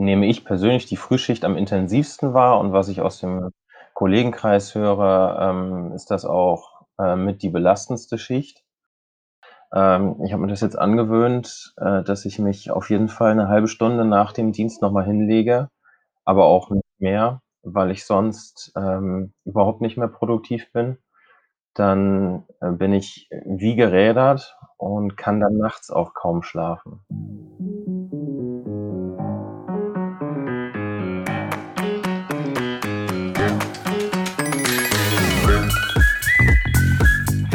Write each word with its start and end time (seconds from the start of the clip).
nehme 0.00 0.26
ich 0.26 0.44
persönlich 0.44 0.86
die 0.86 0.96
Frühschicht 0.96 1.44
am 1.44 1.56
intensivsten 1.56 2.34
wahr 2.34 2.60
und 2.60 2.72
was 2.72 2.88
ich 2.88 3.00
aus 3.02 3.20
dem 3.20 3.50
Kollegenkreis 3.94 4.74
höre, 4.74 5.38
ähm, 5.40 5.92
ist 5.94 6.10
das 6.10 6.24
auch, 6.24 6.82
äh, 6.98 7.16
mit 7.16 7.42
die 7.42 7.50
belastendste 7.50 8.18
Schicht. 8.18 8.60
Ähm, 9.72 10.16
ich 10.24 10.32
habe 10.32 10.42
mir 10.42 10.48
das 10.48 10.60
jetzt 10.62 10.78
angewöhnt, 10.78 11.74
äh, 11.76 12.02
dass 12.02 12.24
ich 12.24 12.38
mich 12.38 12.70
auf 12.70 12.90
jeden 12.90 13.08
Fall 13.08 13.34
'ne 13.36 13.48
halbe 13.48 13.68
Stunde 13.68 14.04
nach 14.04 14.32
dem 14.32 14.52
Dienst 14.52 14.82
noch 14.82 14.90
mal 14.92 15.04
hinlege, 15.04 15.68
aber 16.24 16.46
auch 16.46 16.70
nicht 16.70 16.84
mehr, 17.00 17.42
weil 17.62 17.90
ich 17.92 18.06
sonst, 18.06 18.72
ähm, 18.76 19.32
überhaupt 19.44 19.80
nicht 19.82 19.96
mehr 19.98 20.08
produktiv 20.08 20.72
bin. 20.72 20.98
Dann, 21.74 22.44
äh, 22.62 22.72
bin 22.72 22.94
ich 22.94 23.28
wie 23.46 23.76
gerädert 23.76 24.56
und 24.78 25.16
kann 25.16 25.40
dann 25.40 25.58
nachts 25.58 25.90
auch 25.90 26.14
kaum 26.14 26.42
schlafen. 26.44 27.00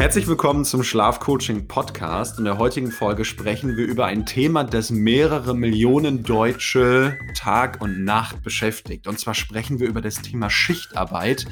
Herzlich 0.06 0.28
willkommen 0.28 0.64
zum 0.64 0.84
Schlafcoaching 0.84 1.66
Podcast. 1.66 2.38
In 2.38 2.44
der 2.44 2.58
heutigen 2.58 2.92
Folge 2.92 3.24
sprechen 3.24 3.76
wir 3.76 3.86
über 3.86 4.06
ein 4.06 4.24
Thema, 4.24 4.62
das 4.62 4.92
mehrere 4.92 5.52
Millionen 5.52 6.22
Deutsche 6.22 7.18
Tag 7.34 7.82
und 7.82 8.04
Nacht 8.04 8.40
beschäftigt. 8.44 9.08
Und 9.08 9.18
zwar 9.18 9.34
sprechen 9.34 9.80
wir 9.80 9.88
über 9.88 10.00
das 10.00 10.22
Thema 10.22 10.48
Schichtarbeit, 10.48 11.46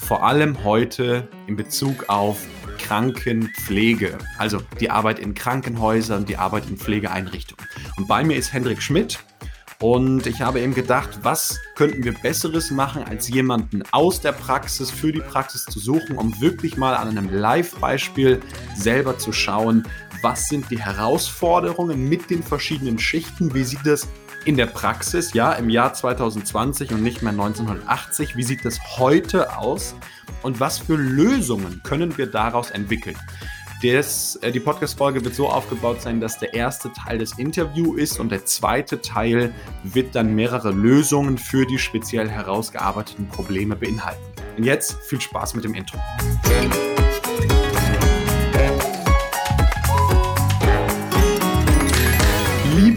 vor 0.00 0.24
allem 0.24 0.64
heute 0.64 1.28
in 1.46 1.54
Bezug 1.54 2.08
auf 2.08 2.44
Krankenpflege, 2.78 4.18
also 4.38 4.58
die 4.80 4.90
Arbeit 4.90 5.20
in 5.20 5.34
Krankenhäusern, 5.34 6.26
die 6.26 6.36
Arbeit 6.36 6.68
in 6.68 6.78
Pflegeeinrichtungen. 6.78 7.64
Und 7.96 8.08
bei 8.08 8.24
mir 8.24 8.36
ist 8.36 8.52
Hendrik 8.52 8.82
Schmidt. 8.82 9.20
Und 9.82 10.26
ich 10.26 10.42
habe 10.42 10.60
eben 10.60 10.74
gedacht, 10.74 11.20
was 11.22 11.58
könnten 11.74 12.04
wir 12.04 12.12
Besseres 12.12 12.70
machen, 12.70 13.02
als 13.02 13.28
jemanden 13.28 13.82
aus 13.92 14.20
der 14.20 14.32
Praxis 14.32 14.90
für 14.90 15.10
die 15.10 15.20
Praxis 15.20 15.64
zu 15.64 15.78
suchen, 15.78 16.18
um 16.18 16.38
wirklich 16.38 16.76
mal 16.76 16.94
an 16.94 17.08
einem 17.08 17.30
Live-Beispiel 17.30 18.40
selber 18.76 19.16
zu 19.16 19.32
schauen, 19.32 19.86
was 20.22 20.48
sind 20.48 20.70
die 20.70 20.78
Herausforderungen 20.78 22.10
mit 22.10 22.28
den 22.28 22.42
verschiedenen 22.42 22.98
Schichten, 22.98 23.54
wie 23.54 23.64
sieht 23.64 23.86
das 23.86 24.06
in 24.44 24.58
der 24.58 24.66
Praxis, 24.66 25.32
ja, 25.32 25.52
im 25.52 25.70
Jahr 25.70 25.94
2020 25.94 26.92
und 26.92 27.02
nicht 27.02 27.22
mehr 27.22 27.32
1980, 27.32 28.36
wie 28.36 28.42
sieht 28.42 28.66
das 28.66 28.78
heute 28.98 29.56
aus 29.56 29.94
und 30.42 30.60
was 30.60 30.78
für 30.78 30.96
Lösungen 30.96 31.82
können 31.84 32.18
wir 32.18 32.26
daraus 32.26 32.70
entwickeln. 32.70 33.16
Das, 33.82 34.36
äh, 34.42 34.52
die 34.52 34.60
Podcast-Folge 34.60 35.24
wird 35.24 35.34
so 35.34 35.48
aufgebaut 35.48 36.02
sein, 36.02 36.20
dass 36.20 36.38
der 36.38 36.52
erste 36.52 36.92
Teil 36.92 37.18
das 37.18 37.38
Interview 37.38 37.94
ist 37.94 38.20
und 38.20 38.30
der 38.30 38.44
zweite 38.44 39.00
Teil 39.00 39.54
wird 39.84 40.14
dann 40.14 40.34
mehrere 40.34 40.70
Lösungen 40.70 41.38
für 41.38 41.64
die 41.64 41.78
speziell 41.78 42.28
herausgearbeiteten 42.28 43.28
Probleme 43.28 43.76
beinhalten. 43.76 44.22
Und 44.58 44.64
jetzt 44.64 44.98
viel 45.04 45.20
Spaß 45.20 45.54
mit 45.54 45.64
dem 45.64 45.74
Intro. 45.74 45.98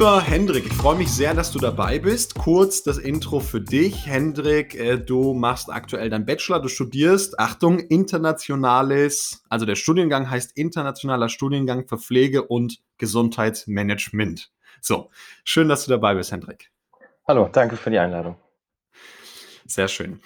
Lieber 0.04 0.22
Hendrik, 0.22 0.66
ich 0.66 0.74
freue 0.74 0.98
mich 0.98 1.10
sehr, 1.10 1.34
dass 1.34 1.54
du 1.54 1.60
dabei 1.60 1.98
bist. 1.98 2.36
Kurz 2.36 2.84
das 2.84 2.98
Intro 2.98 3.40
für 3.40 3.62
dich. 3.62 4.06
Hendrik, 4.06 4.76
äh, 4.76 4.98
du 4.98 5.34
machst 5.34 5.72
aktuell 5.72 6.10
deinen 6.10 6.26
Bachelor, 6.26 6.62
du 6.62 6.68
studierst, 6.68 7.40
Achtung, 7.40 7.80
internationales, 7.80 9.46
also 9.48 9.66
der 9.66 9.76
Studiengang 9.76 10.30
heißt 10.30 10.58
Internationaler 10.58 11.30
Studiengang 11.30 11.88
für 11.88 11.98
Pflege 11.98 12.44
und 12.44 12.82
Gesundheitsmanagement. 12.98 14.52
So, 14.82 15.10
schön, 15.46 15.70
dass 15.70 15.86
du 15.86 15.92
dabei 15.92 16.16
bist, 16.16 16.34
Hendrik. 16.34 16.70
Hallo, 17.26 17.48
danke 17.50 17.78
für 17.78 17.90
die 17.90 18.00
Einladung. 18.00 18.36
Sehr 19.66 19.88
schön. 19.88 20.20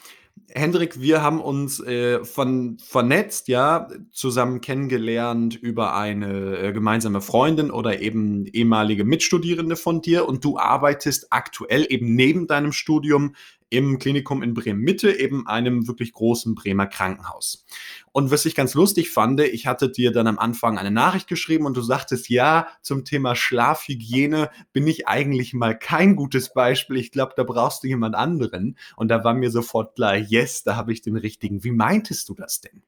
Hendrik, 0.54 1.02
wir 1.02 1.22
haben 1.22 1.42
uns 1.42 1.82
äh, 1.82 2.24
von, 2.24 2.78
vernetzt, 2.80 3.50
ja, 3.50 3.90
zusammen 4.12 4.62
kennengelernt 4.62 5.56
über 5.56 5.96
eine 5.96 6.58
äh, 6.58 6.72
gemeinsame 6.72 7.20
Freundin 7.20 7.70
oder 7.70 8.00
eben 8.00 8.46
ehemalige 8.46 9.04
Mitstudierende 9.04 9.76
von 9.76 10.02
dir. 10.02 10.26
Und 10.26 10.46
du 10.46 10.58
arbeitest 10.58 11.28
aktuell 11.32 11.86
eben 11.90 12.16
neben 12.16 12.48
deinem 12.48 12.72
Studium 12.72 13.36
im 13.70 14.00
Klinikum 14.00 14.44
in 14.44 14.54
Bremen 14.54 14.80
Mitte, 14.80 15.12
eben 15.12 15.46
einem 15.48 15.88
wirklich 15.88 16.14
großen 16.14 16.56
Bremer 16.56 16.88
Krankenhaus. 16.88 17.66
Und 18.12 18.32
was 18.32 18.46
ich 18.46 18.56
ganz 18.56 18.74
lustig 18.74 19.10
fand, 19.10 19.42
ich 19.42 19.68
hatte 19.68 19.90
dir 19.90 20.12
dann 20.12 20.28
am 20.28 20.40
Anfang 20.40 20.78
eine 20.78 20.92
Nachricht 20.92 21.28
geschrieben 21.28 21.66
und 21.66 21.76
du 21.76 21.82
sagtest, 21.82 22.30
ja, 22.30 22.68
zum 22.82 23.04
Thema 23.04 23.36
Schlafhygiene 23.36 24.50
bin 24.72 24.88
ich 24.88 25.08
eigentlich 25.08 25.54
mal 25.54 25.78
kein 25.78 26.16
gutes 26.16 26.54
Beispiel. 26.54 26.98
Ich 26.98 27.12
glaube, 27.12 27.34
da 27.36 27.44
brauchst 27.44 27.84
du 27.84 27.88
jemand 27.88 28.16
anderen. 28.16 28.78
Und 28.96 29.10
da 29.10 29.24
war 29.24 29.34
mir 29.34 29.52
sofort 29.52 29.96
klar, 29.96 30.16
yes, 30.16 30.64
da 30.64 30.76
habe 30.76 30.94
ich 30.94 31.02
den 31.02 31.18
richtigen. 31.18 31.64
Wie 31.64 31.72
meintest 31.72 32.30
du 32.30 32.36
das 32.36 32.62
denn? 32.62 32.84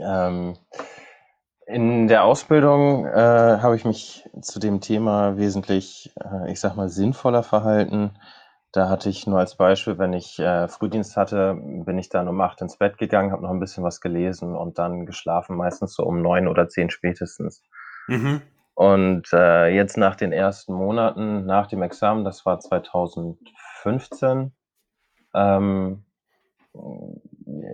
Ähm, 0.00 0.54
in 1.66 2.08
der 2.08 2.24
Ausbildung 2.24 3.04
äh, 3.04 3.10
habe 3.60 3.76
ich 3.76 3.84
mich 3.84 4.28
zu 4.40 4.60
dem 4.60 4.80
Thema 4.80 5.36
wesentlich, 5.36 6.12
äh, 6.24 6.52
ich 6.52 6.60
sag 6.60 6.76
mal, 6.76 6.88
sinnvoller 6.88 7.42
verhalten 7.42 8.12
da 8.72 8.88
hatte 8.88 9.08
ich 9.08 9.26
nur 9.26 9.38
als 9.38 9.56
Beispiel, 9.56 9.98
wenn 9.98 10.12
ich, 10.12 10.38
äh, 10.38 10.68
Frühdienst 10.68 11.16
hatte, 11.16 11.54
bin 11.54 11.98
ich 11.98 12.10
dann 12.10 12.28
um 12.28 12.40
acht 12.40 12.60
ins 12.60 12.76
Bett 12.76 12.98
gegangen, 12.98 13.32
habe 13.32 13.42
noch 13.42 13.50
ein 13.50 13.60
bisschen 13.60 13.84
was 13.84 14.00
gelesen 14.00 14.54
und 14.54 14.78
dann 14.78 15.06
geschlafen, 15.06 15.56
meistens 15.56 15.94
so 15.94 16.04
um 16.04 16.20
neun 16.20 16.48
oder 16.48 16.68
zehn 16.68 16.90
spätestens. 16.90 17.62
Mhm. 18.08 18.42
Und, 18.74 19.32
äh, 19.32 19.68
jetzt 19.68 19.96
nach 19.96 20.16
den 20.16 20.32
ersten 20.32 20.74
Monaten 20.74 21.46
nach 21.46 21.66
dem 21.66 21.82
Examen, 21.82 22.24
das 22.24 22.44
war 22.46 22.60
2015, 22.60 24.52
ähm, 25.34 26.04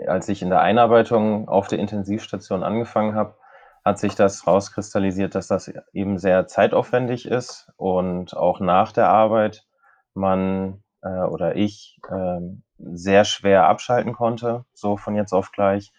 als 0.07 0.29
ich 0.29 0.43
in 0.43 0.51
der 0.51 0.61
Einarbeitung 0.61 1.49
auf 1.49 1.67
der 1.67 1.79
Intensivstation 1.79 2.63
angefangen 2.63 3.15
habe, 3.15 3.37
hat 3.85 3.99
sich 3.99 4.15
das 4.15 4.47
rauskristallisiert, 4.47 5.35
dass 5.35 5.49
das 5.49 5.71
eben 5.93 6.19
sehr 6.19 6.47
zeitaufwendig 6.47 7.27
ist 7.27 7.71
und 7.77 8.35
auch 8.37 8.61
nach 8.61 8.93
der 8.93 9.09
Arbeit 9.09 9.67
man 10.15 10.84
äh, 11.05 11.25
oder 11.25 11.57
ich 11.57 12.01
ähm, 12.11 12.63
sehr 12.79 13.25
schwer 13.25 13.69
abschalten 13.69 14.13
konnte, 14.13 14.65
so 14.73 14.97
von 14.97 15.15
jetzt 15.15 15.33
auf 15.33 15.53
gleich. 15.53 15.93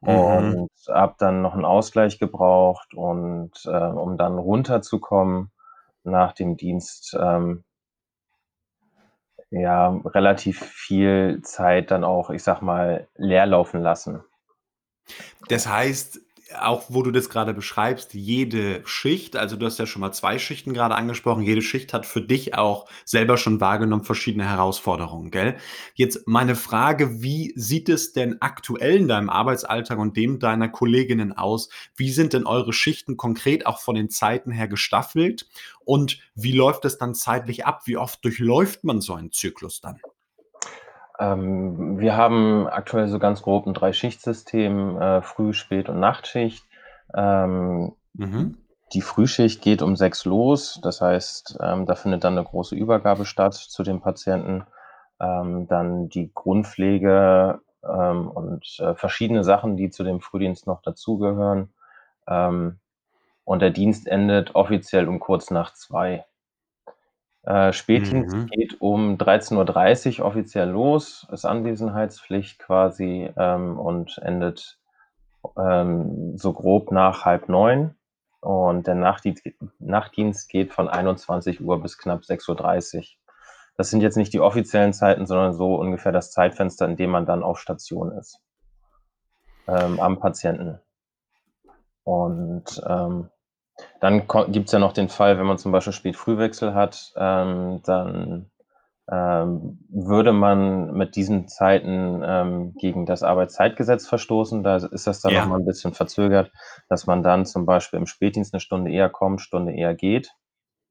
Mhm. 0.00 0.08
Und 0.08 0.70
habe 0.88 1.14
dann 1.18 1.42
noch 1.42 1.54
einen 1.54 1.64
Ausgleich 1.64 2.18
gebraucht 2.18 2.94
und 2.94 3.52
äh, 3.66 3.70
um 3.70 4.16
dann 4.16 4.38
runterzukommen 4.38 5.50
nach 6.04 6.32
dem 6.32 6.56
Dienst, 6.56 7.16
ähm, 7.20 7.64
ja, 9.50 9.88
relativ 10.04 10.60
viel 10.60 11.40
Zeit 11.42 11.90
dann 11.90 12.04
auch, 12.04 12.30
ich 12.30 12.42
sag 12.42 12.62
mal, 12.62 13.08
leer 13.16 13.46
laufen 13.46 13.82
lassen. 13.82 14.22
Das 15.48 15.68
heißt, 15.68 16.20
auch 16.58 16.84
wo 16.88 17.02
du 17.02 17.10
das 17.10 17.28
gerade 17.28 17.54
beschreibst, 17.54 18.14
jede 18.14 18.82
Schicht, 18.84 19.36
also 19.36 19.56
du 19.56 19.66
hast 19.66 19.78
ja 19.78 19.86
schon 19.86 20.00
mal 20.00 20.12
zwei 20.12 20.38
Schichten 20.38 20.74
gerade 20.74 20.94
angesprochen, 20.94 21.42
jede 21.42 21.62
Schicht 21.62 21.92
hat 21.92 22.06
für 22.06 22.20
dich 22.20 22.54
auch 22.54 22.88
selber 23.04 23.36
schon 23.36 23.60
wahrgenommen 23.60 24.04
verschiedene 24.04 24.48
Herausforderungen, 24.48 25.30
gell? 25.30 25.56
Jetzt 25.94 26.26
meine 26.26 26.56
Frage, 26.56 27.22
wie 27.22 27.52
sieht 27.56 27.88
es 27.88 28.12
denn 28.12 28.40
aktuell 28.40 28.96
in 28.96 29.08
deinem 29.08 29.30
Arbeitsalltag 29.30 29.98
und 29.98 30.16
dem 30.16 30.38
deiner 30.38 30.68
Kolleginnen 30.68 31.32
aus? 31.32 31.68
Wie 31.96 32.10
sind 32.10 32.32
denn 32.32 32.46
eure 32.46 32.72
Schichten 32.72 33.16
konkret 33.16 33.66
auch 33.66 33.80
von 33.80 33.94
den 33.94 34.10
Zeiten 34.10 34.50
her 34.50 34.68
gestaffelt? 34.68 35.48
Und 35.84 36.18
wie 36.34 36.52
läuft 36.52 36.84
es 36.84 36.98
dann 36.98 37.14
zeitlich 37.14 37.66
ab? 37.66 37.82
Wie 37.86 37.96
oft 37.96 38.24
durchläuft 38.24 38.84
man 38.84 39.00
so 39.00 39.14
einen 39.14 39.32
Zyklus 39.32 39.80
dann? 39.80 40.00
Ähm, 41.20 41.98
wir 42.00 42.16
haben 42.16 42.66
aktuell 42.68 43.08
so 43.08 43.18
ganz 43.18 43.42
grob 43.42 43.66
ein 43.66 43.74
Drei-Schicht-System, 43.74 45.00
äh, 45.00 45.22
Früh-, 45.22 45.52
Spät- 45.52 45.88
und 45.90 46.00
Nachtschicht. 46.00 46.64
Ähm, 47.14 47.92
Mhm. 48.14 48.56
die 48.92 49.02
Frühschicht 49.02 49.62
geht 49.62 49.82
um 49.82 49.96
sechs 49.96 50.24
los. 50.24 50.80
Das 50.82 51.00
heißt, 51.00 51.58
ähm, 51.62 51.86
da 51.86 51.94
findet 51.94 52.24
dann 52.24 52.36
eine 52.38 52.44
große 52.44 52.74
Übergabe 52.74 53.24
statt 53.26 53.54
zu 53.54 53.82
den 53.84 54.00
Patienten. 54.00 54.64
Ähm, 55.20 55.68
dann 55.68 56.08
die 56.08 56.32
Grundpflege, 56.34 57.60
ähm, 57.84 58.28
und, 58.30 58.78
äh, 58.80 58.94
verschiedene 58.94 59.44
Sachen, 59.44 59.76
die 59.76 59.90
zu 59.90 60.04
dem 60.04 60.20
Frühdienst 60.20 60.66
noch 60.66 60.82
dazugehören. 60.82 61.72
Ähm, 62.28 62.80
und 63.44 63.62
der 63.62 63.70
Dienst 63.70 64.08
endet 64.08 64.54
offiziell 64.54 65.08
um 65.08 65.20
kurz 65.20 65.50
nach 65.50 65.74
zwei. 65.74 66.26
Äh, 67.44 67.72
Spätdienst 67.72 68.36
Mhm. 68.36 68.50
geht 68.50 68.80
um 68.80 69.16
13:30 69.16 70.20
offiziell 70.22 70.68
los, 70.68 71.26
ist 71.32 71.46
Anwesenheitspflicht 71.46 72.58
quasi, 72.58 73.30
ähm, 73.36 73.78
und 73.78 74.18
endet, 74.18 74.78
ähm, 75.58 76.36
so 76.38 76.52
grob 76.54 76.92
nach 76.92 77.24
halb 77.26 77.48
neun. 77.48 77.96
Und 78.40 78.86
der 78.88 78.96
Nachtdienst 78.96 79.44
Nachtdienst 79.80 80.48
geht 80.50 80.72
von 80.72 80.88
21:00 80.88 81.80
bis 81.80 81.98
knapp 81.98 82.24
6:30 82.26 83.18
Das 83.76 83.90
sind 83.90 84.02
jetzt 84.02 84.16
nicht 84.18 84.32
die 84.34 84.40
offiziellen 84.40 84.92
Zeiten, 84.94 85.26
sondern 85.26 85.54
so 85.54 85.76
ungefähr 85.76 86.12
das 86.12 86.32
Zeitfenster, 86.32 86.86
in 86.86 86.96
dem 86.96 87.10
man 87.10 87.26
dann 87.26 87.42
auf 87.44 87.58
Station 87.60 88.12
ist, 88.12 88.40
ähm, 89.68 90.00
am 90.00 90.18
Patienten. 90.20 90.80
Und, 92.06 92.80
ähm 92.88 93.30
dann 94.00 94.26
gibt 94.52 94.66
es 94.66 94.72
ja 94.72 94.78
noch 94.78 94.92
den 94.92 95.08
Fall, 95.08 95.38
wenn 95.38 95.46
man 95.46 95.58
zum 95.58 95.72
Beispiel 95.72 95.92
Spät-Frühwechsel 95.92 96.74
hat, 96.74 97.12
ähm, 97.16 97.80
dann, 97.84 98.50
ähm, 99.10 99.78
würde 99.90 100.32
man 100.32 100.92
mit 100.94 101.16
diesen 101.16 101.48
Zeiten 101.48 102.22
ähm, 102.24 102.74
gegen 102.78 103.06
das 103.06 103.22
Arbeitszeitgesetz 103.22 104.06
verstoßen. 104.08 104.62
Da 104.62 104.76
ist 104.76 105.06
das 105.06 105.20
dann 105.20 105.34
Ja. 105.34 105.40
nochmal 105.42 105.60
ein 105.60 105.66
bisschen 105.66 105.94
verzögert, 105.94 106.52
dass 106.88 107.06
man 107.06 107.22
dann 107.22 107.46
zum 107.46 107.66
Beispiel 107.66 107.98
im 107.98 108.06
Spätdienst 108.06 108.54
eine 108.54 108.60
Stunde 108.60 108.90
eher 108.92 109.08
kommt, 109.10 109.40
Stunde 109.42 109.72
eher 109.74 109.94
geht 109.94 110.32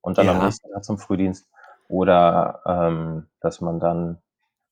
und 0.02 0.18
dann 0.18 0.30
am 0.30 0.38
Ja. 0.38 0.46
nächsten 0.46 0.72
Tag 0.72 0.84
zum 0.84 0.98
Frühdienst. 1.00 1.50
Oder 1.88 2.62
ähm, 2.68 3.28
dass 3.42 3.62
man 3.62 3.80
dann 3.80 4.22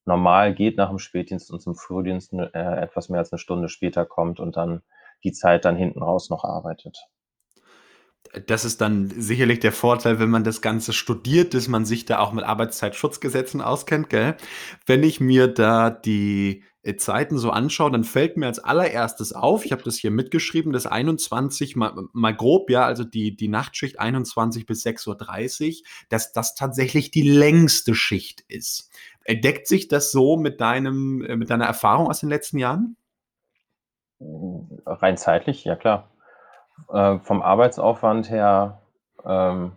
normal 0.05 0.53
geht 0.55 0.77
nach 0.77 0.89
dem 0.89 0.99
Spätdienst 0.99 1.51
und 1.51 1.61
zum 1.61 1.75
Frühdienst 1.75 2.33
äh, 2.33 2.47
etwas 2.81 3.09
mehr 3.09 3.19
als 3.19 3.31
eine 3.31 3.39
Stunde 3.39 3.69
später 3.69 4.05
kommt 4.05 4.39
und 4.39 4.57
dann 4.57 4.81
die 5.23 5.31
Zeit 5.33 5.65
dann 5.65 5.75
hinten 5.77 6.01
raus 6.03 6.29
noch 6.29 6.43
arbeitet. 6.43 6.97
Das 8.45 8.65
ist 8.65 8.81
dann 8.81 9.09
sicherlich 9.09 9.59
der 9.59 9.71
Vorteil, 9.71 10.19
wenn 10.19 10.29
man 10.29 10.43
das 10.43 10.61
Ganze 10.61 10.93
studiert, 10.93 11.53
dass 11.53 11.67
man 11.67 11.85
sich 11.85 12.05
da 12.05 12.19
auch 12.19 12.33
mit 12.33 12.43
Arbeitszeitschutzgesetzen 12.43 13.61
auskennt, 13.61 14.09
gell? 14.09 14.35
Wenn 14.85 15.03
ich 15.03 15.19
mir 15.19 15.47
da 15.47 15.89
die 15.89 16.63
äh, 16.87 16.95
Zeiten 16.95 17.37
so 17.37 17.49
anschaue, 17.49 17.91
dann 17.91 18.03
fällt 18.03 18.37
mir 18.37 18.45
als 18.45 18.59
allererstes 18.59 19.33
auf, 19.33 19.65
ich 19.65 19.71
habe 19.71 19.83
das 19.83 19.97
hier 19.97 20.11
mitgeschrieben, 20.11 20.71
dass 20.71 20.87
21 20.87 21.75
mal, 21.75 21.93
mal 22.13 22.35
grob, 22.35 22.69
ja, 22.69 22.85
also 22.85 23.03
die, 23.03 23.35
die 23.35 23.49
Nachtschicht 23.49 23.99
21 23.99 24.65
bis 24.65 24.85
6.30 24.85 25.67
Uhr, 25.67 25.85
dass 26.09 26.31
das 26.31 26.55
tatsächlich 26.55 27.11
die 27.11 27.29
längste 27.29 27.93
Schicht 27.93 28.41
ist. 28.47 28.89
Deckt 29.27 29.67
sich 29.67 29.89
das 29.89 30.11
so 30.11 30.37
mit 30.37 30.61
deinem, 30.61 31.21
äh, 31.23 31.35
mit 31.35 31.49
deiner 31.49 31.65
Erfahrung 31.65 32.07
aus 32.07 32.21
den 32.21 32.29
letzten 32.29 32.57
Jahren? 32.57 32.95
Rein 34.19 35.17
zeitlich, 35.17 35.63
ja 35.65 35.75
klar. 35.75 36.09
Äh, 36.91 37.19
vom 37.19 37.41
Arbeitsaufwand 37.41 38.29
her 38.29 38.81
ähm, 39.25 39.73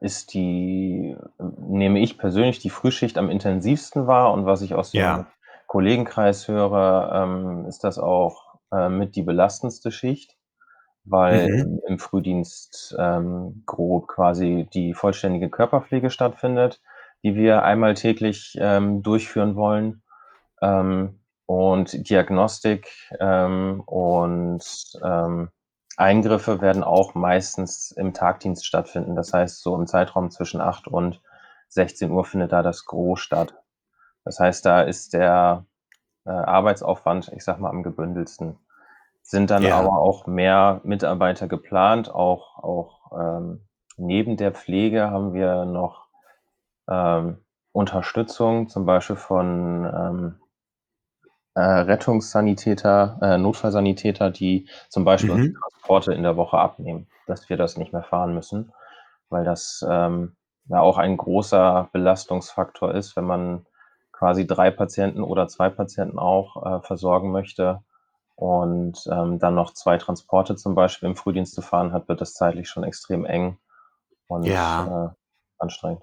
ist 0.00 0.34
die, 0.34 1.16
nehme 1.38 2.00
ich 2.00 2.18
persönlich 2.18 2.58
die 2.58 2.70
Frühschicht 2.70 3.18
am 3.18 3.30
intensivsten 3.30 4.06
wahr 4.06 4.32
und 4.32 4.46
was 4.46 4.62
ich 4.62 4.74
aus 4.74 4.90
dem 4.90 5.00
Ja. 5.00 5.26
Kollegenkreis 5.66 6.48
höre, 6.48 7.10
ähm, 7.14 7.66
ist 7.66 7.82
das 7.82 7.98
auch 7.98 8.58
äh, 8.72 8.88
mit 8.88 9.16
die 9.16 9.22
belastendste 9.22 9.90
Schicht, 9.90 10.36
weil 11.04 11.48
Mhm. 11.48 11.80
im, 11.88 11.98
Frühdienst 11.98 12.94
ähm, 12.98 13.62
grob 13.66 14.08
quasi 14.08 14.68
die 14.72 14.94
vollständige 14.94 15.50
Körperpflege 15.50 16.10
stattfindet, 16.10 16.80
die 17.22 17.34
wir 17.34 17.62
einmal 17.62 17.94
täglich 17.94 18.56
ähm, 18.60 19.02
durchführen 19.02 19.56
wollen. 19.56 20.02
Ähm, 20.62 21.20
und 21.46 22.08
Diagnostik 22.10 22.88
ähm, 23.20 23.80
und 23.86 24.64
ähm, 25.02 25.50
Eingriffe 25.96 26.60
werden 26.60 26.84
auch 26.84 27.14
meistens 27.14 27.90
im 27.92 28.12
Tagdienst 28.12 28.66
stattfinden. 28.66 29.16
Das 29.16 29.32
heißt, 29.32 29.62
so 29.62 29.74
im 29.76 29.86
Zeitraum 29.86 30.30
zwischen 30.30 30.60
8 30.60 30.88
und 30.88 31.22
16 31.68 32.10
Uhr 32.10 32.24
findet 32.24 32.52
da 32.52 32.62
das 32.62 32.84
Gros 32.84 33.20
statt. 33.20 33.54
Das 34.24 34.38
heißt, 34.40 34.66
da 34.66 34.82
ist 34.82 35.14
der 35.14 35.64
äh, 36.26 36.30
Arbeitsaufwand, 36.30 37.32
ich 37.34 37.44
sag 37.44 37.60
mal, 37.60 37.70
am 37.70 37.82
gebündelsten. 37.82 38.58
Sind 39.22 39.50
dann 39.50 39.64
Ja. 39.64 39.78
aber 39.78 39.98
auch 39.98 40.26
mehr 40.26 40.80
Mitarbeiter 40.84 41.48
geplant, 41.48 42.12
auch, 42.12 42.58
auch 42.62 43.12
ähm, 43.18 43.66
neben 43.96 44.36
der 44.36 44.52
Pflege 44.52 45.10
haben 45.10 45.32
wir 45.32 45.64
noch 45.64 46.08
ähm, 46.88 47.38
Unterstützung, 47.72 48.68
zum 48.68 48.86
Beispiel 48.86 49.16
von 49.16 49.84
ähm, 49.84 50.40
äh, 51.56 51.60
Rettungssanitäter, 51.62 53.18
äh, 53.22 53.38
Notfallsanitäter, 53.38 54.30
die 54.32 54.68
zum 54.90 55.04
Beispiel 55.06 55.36
Mhm. 55.36 55.56
Transporte 55.62 56.14
in 56.14 56.24
der 56.24 56.36
Woche 56.38 56.58
abnehmen, 56.58 57.08
dass 57.26 57.50
wir 57.50 57.58
das 57.58 57.78
nicht 57.78 57.92
mehr 57.94 58.04
fahren 58.04 58.34
müssen, 58.34 58.72
weil 59.30 59.44
das 59.44 59.84
ähm, 59.88 60.36
ja 60.68 60.80
auch 60.80 60.98
ein 60.98 61.16
großer 61.18 61.90
Belastungsfaktor 61.92 62.94
ist, 62.94 63.16
wenn 63.16 63.24
man 63.26 63.66
quasi 64.12 64.46
drei 64.46 64.70
Patienten 64.70 65.22
oder 65.22 65.48
zwei 65.48 65.70
Patienten 65.70 66.18
auch 66.18 66.80
äh, 66.80 66.82
versorgen 66.82 67.32
möchte 67.32 67.82
und 68.36 69.04
ähm, 69.10 69.38
dann 69.40 69.54
noch 69.54 69.72
zwei 69.74 69.98
Transporte 69.98 70.56
zum 70.56 70.74
Beispiel 70.74 71.08
im 71.08 71.16
Frühdienst 71.16 71.54
zu 71.54 71.62
fahren 71.62 71.92
hat, 71.92 72.08
wird 72.08 72.20
das 72.20 72.34
zeitlich 72.34 72.68
schon 72.68 72.84
extrem 72.84 73.24
eng 73.26 73.58
und 74.28 74.54
Ja. 74.54 74.86
äh, 74.86 75.08
anstrengend. 75.58 76.02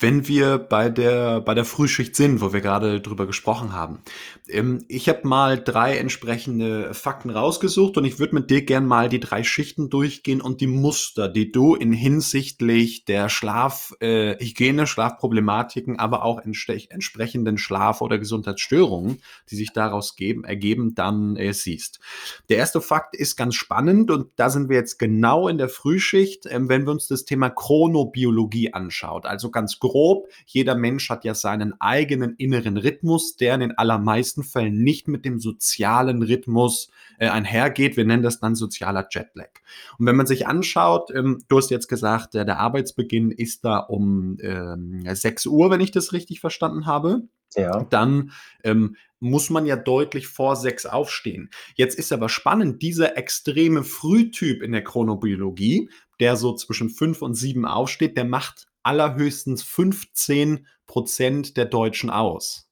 Wenn 0.00 0.28
wir 0.28 0.58
bei 0.58 0.88
der, 0.88 1.40
bei 1.40 1.54
der 1.54 1.64
Frühschicht 1.64 2.16
sind, 2.16 2.40
wo 2.40 2.52
wir 2.52 2.60
gerade 2.60 3.00
drüber 3.00 3.26
gesprochen 3.26 3.72
haben, 3.72 4.00
ähm, 4.48 4.84
ich 4.88 5.08
habe 5.08 5.26
mal 5.26 5.62
drei 5.62 5.96
entsprechende 5.98 6.94
Fakten 6.94 7.30
rausgesucht 7.30 7.96
und 7.96 8.04
ich 8.04 8.18
würde 8.18 8.34
mit 8.34 8.50
dir 8.50 8.64
gern 8.64 8.86
mal 8.86 9.08
die 9.08 9.20
drei 9.20 9.44
Schichten 9.44 9.90
durchgehen 9.90 10.40
und 10.40 10.60
die 10.60 10.66
Muster, 10.66 11.28
die 11.28 11.52
du 11.52 11.74
in 11.74 11.92
hinsichtlich 11.92 13.04
der 13.04 13.28
Schlafhygiene, 13.28 14.82
äh, 14.82 14.86
Schlafproblematiken, 14.86 15.98
aber 15.98 16.24
auch 16.24 16.40
entsprechenden 16.40 17.58
Schlaf- 17.58 18.00
oder 18.00 18.18
Gesundheitsstörungen, 18.18 19.22
die 19.50 19.56
sich 19.56 19.72
daraus 19.72 20.16
geben, 20.16 20.44
ergeben, 20.44 20.94
dann 20.94 21.36
äh, 21.36 21.52
siehst. 21.52 22.00
Der 22.48 22.58
erste 22.58 22.80
Fakt 22.80 23.16
ist 23.16 23.36
ganz 23.36 23.54
spannend 23.54 24.10
und 24.10 24.28
da 24.36 24.50
sind 24.50 24.68
wir 24.68 24.76
jetzt 24.76 24.98
genau 24.98 25.48
in 25.48 25.58
der 25.58 25.68
Frühschicht, 25.68 26.46
ähm, 26.46 26.68
wenn 26.68 26.84
wir 26.84 26.92
uns 26.92 27.08
das 27.08 27.24
Thema 27.24 27.50
Chronobiologie 27.50 28.72
anschaut. 28.72 29.26
Also 29.26 29.50
ganz 29.50 29.78
grob, 29.84 30.28
jeder 30.46 30.74
Mensch 30.74 31.10
hat 31.10 31.24
ja 31.24 31.34
seinen 31.34 31.78
eigenen 31.78 32.34
inneren 32.36 32.78
Rhythmus, 32.78 33.36
der 33.36 33.54
in 33.54 33.60
den 33.60 33.78
allermeisten 33.78 34.42
Fällen 34.42 34.82
nicht 34.82 35.08
mit 35.08 35.26
dem 35.26 35.38
sozialen 35.38 36.22
Rhythmus 36.22 36.88
äh, 37.18 37.28
einhergeht. 37.28 37.98
Wir 37.98 38.06
nennen 38.06 38.22
das 38.22 38.40
dann 38.40 38.54
sozialer 38.54 39.06
Jetlag. 39.10 39.50
Und 39.98 40.06
wenn 40.06 40.16
man 40.16 40.26
sich 40.26 40.46
anschaut, 40.46 41.10
ähm, 41.14 41.44
du 41.48 41.58
hast 41.58 41.70
jetzt 41.70 41.88
gesagt, 41.88 42.32
der, 42.32 42.46
der 42.46 42.60
Arbeitsbeginn 42.60 43.30
ist 43.30 43.64
da 43.64 43.78
um 43.78 44.38
ähm, 44.40 45.04
6 45.06 45.44
Uhr, 45.46 45.70
wenn 45.70 45.82
ich 45.82 45.90
das 45.90 46.14
richtig 46.14 46.40
verstanden 46.40 46.86
habe 46.86 47.28
Ja. 47.56 47.84
dann 47.84 48.32
ähm, 48.64 48.96
muss 49.20 49.48
man 49.48 49.64
ja 49.64 49.76
deutlich 49.76 50.26
vor 50.26 50.56
sechs 50.56 50.86
aufstehen. 50.86 51.50
Jetzt 51.76 51.98
ist 51.98 52.12
aber 52.12 52.28
spannend, 52.28 52.82
dieser 52.82 53.16
extreme 53.16 53.84
Frühtyp 53.84 54.62
in 54.62 54.72
der 54.72 54.82
Chronobiologie, 54.84 55.88
der 56.20 56.36
so 56.36 56.54
zwischen 56.54 56.90
fünf 56.90 57.22
und 57.22 57.34
sieben 57.34 57.64
aufsteht, 57.64 58.16
der 58.16 58.24
macht 58.24 58.66
allerhöchstens 58.84 59.62
15 59.62 60.66
Prozent 60.86 61.56
der 61.56 61.64
Deutschen 61.64 62.10
aus. 62.10 62.68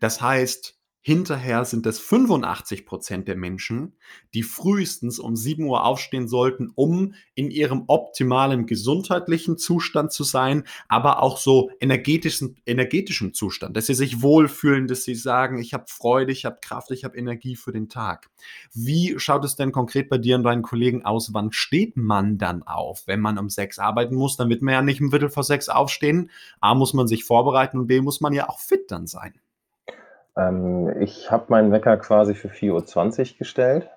Das 0.00 0.20
heißt, 0.20 0.77
hinterher 1.00 1.64
sind 1.64 1.86
es 1.86 1.98
85 2.00 2.84
Prozent 2.84 3.28
der 3.28 3.36
Menschen, 3.36 3.96
die 4.34 4.42
frühestens 4.42 5.18
um 5.18 5.36
7 5.36 5.64
Uhr 5.64 5.84
aufstehen 5.84 6.28
sollten, 6.28 6.70
um 6.74 7.14
in 7.34 7.50
ihrem 7.50 7.84
optimalen 7.86 8.66
gesundheitlichen 8.66 9.58
Zustand 9.58 10.12
zu 10.12 10.24
sein, 10.24 10.64
aber 10.88 11.22
auch 11.22 11.38
so 11.38 11.70
energetischen, 11.80 12.56
energetischen 12.66 13.32
Zustand, 13.32 13.76
dass 13.76 13.86
sie 13.86 13.94
sich 13.94 14.22
wohlfühlen, 14.22 14.86
dass 14.86 15.04
sie 15.04 15.14
sagen, 15.14 15.58
ich 15.58 15.72
habe 15.72 15.84
Freude, 15.88 16.32
ich 16.32 16.44
habe 16.44 16.58
Kraft, 16.60 16.90
ich 16.90 17.04
habe 17.04 17.16
Energie 17.16 17.56
für 17.56 17.72
den 17.72 17.88
Tag. 17.88 18.28
Wie 18.74 19.14
schaut 19.18 19.44
es 19.44 19.56
denn 19.56 19.72
konkret 19.72 20.08
bei 20.08 20.18
dir 20.18 20.36
und 20.36 20.42
deinen 20.42 20.62
Kollegen 20.62 21.04
aus? 21.04 21.32
Wann 21.32 21.52
steht 21.52 21.96
man 21.96 22.38
dann 22.38 22.62
auf? 22.64 23.06
Wenn 23.06 23.20
man 23.20 23.38
um 23.38 23.48
sechs 23.48 23.78
arbeiten 23.78 24.14
muss, 24.14 24.36
dann 24.36 24.48
wird 24.48 24.62
man 24.62 24.74
ja 24.74 24.82
nicht 24.82 25.00
um 25.00 25.10
Viertel 25.10 25.30
vor 25.30 25.44
sechs 25.44 25.68
aufstehen. 25.68 26.30
A, 26.60 26.74
muss 26.74 26.92
man 26.92 27.08
sich 27.08 27.24
vorbereiten 27.24 27.78
und 27.78 27.86
B, 27.86 28.00
muss 28.00 28.20
man 28.20 28.32
ja 28.32 28.48
auch 28.48 28.60
fit 28.60 28.90
dann 28.90 29.06
sein. 29.06 29.34
Ähm, 30.38 31.00
ich 31.00 31.30
habe 31.30 31.46
meinen 31.48 31.72
Wecker 31.72 31.96
quasi 31.98 32.34
für 32.34 32.48
4:20 32.48 33.32
Uhr 33.34 33.38
gestellt, 33.38 33.90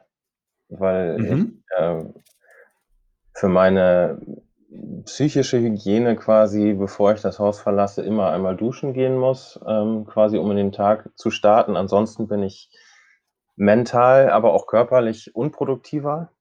weil 0.69 1.23
ich 1.25 1.39
Mhm. 1.39 1.63
äh, 1.77 2.03
für 3.33 3.47
meine 3.49 4.19
psychische 5.05 5.59
Hygiene 5.59 6.15
quasi, 6.15 6.73
bevor 6.73 7.13
ich 7.13 7.21
das 7.21 7.39
Haus 7.39 7.59
verlasse, 7.59 8.03
immer 8.03 8.31
einmal 8.31 8.55
duschen 8.55 8.93
gehen 8.93 9.17
muss, 9.17 9.59
ähm, 9.67 10.05
quasi 10.05 10.37
um 10.37 10.49
in 10.51 10.57
den 10.57 10.71
Tag 10.71 11.09
zu 11.15 11.29
starten. 11.29 11.75
Ansonsten 11.75 12.27
bin 12.27 12.43
ich 12.43 12.69
mental, 13.57 14.29
aber 14.29 14.53
auch 14.53 14.67
körperlich 14.67 15.35
unproduktiver. 15.35 16.31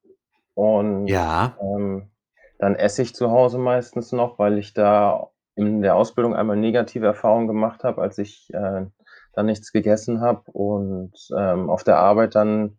Und 0.55 1.13
Ja. 1.13 1.57
ähm, 1.61 2.11
dann 2.59 2.77
esse 2.77 3.03
ich 3.03 3.15
zu 3.15 3.31
Hause 3.31 3.59
meistens 3.59 4.13
noch, 4.13 4.39
weil 4.39 4.59
ich 4.59 4.75
da 4.75 5.31
in 5.57 5.83
der 5.83 5.97
Ausbildung 5.97 6.35
einmal 6.37 6.57
negative 6.57 7.07
Erfahrungen 7.07 7.49
gemacht 7.49 7.85
habe, 7.85 8.01
als 8.03 8.19
ich 8.19 8.53
äh, 8.55 8.87
dann 9.33 9.47
nichts 9.47 9.73
gegessen 9.73 10.21
habe 10.21 10.51
und 10.53 11.13
ähm, 11.37 11.71
auf 11.71 11.85
der 11.85 11.99
Arbeit 11.99 12.35
dann 12.35 12.79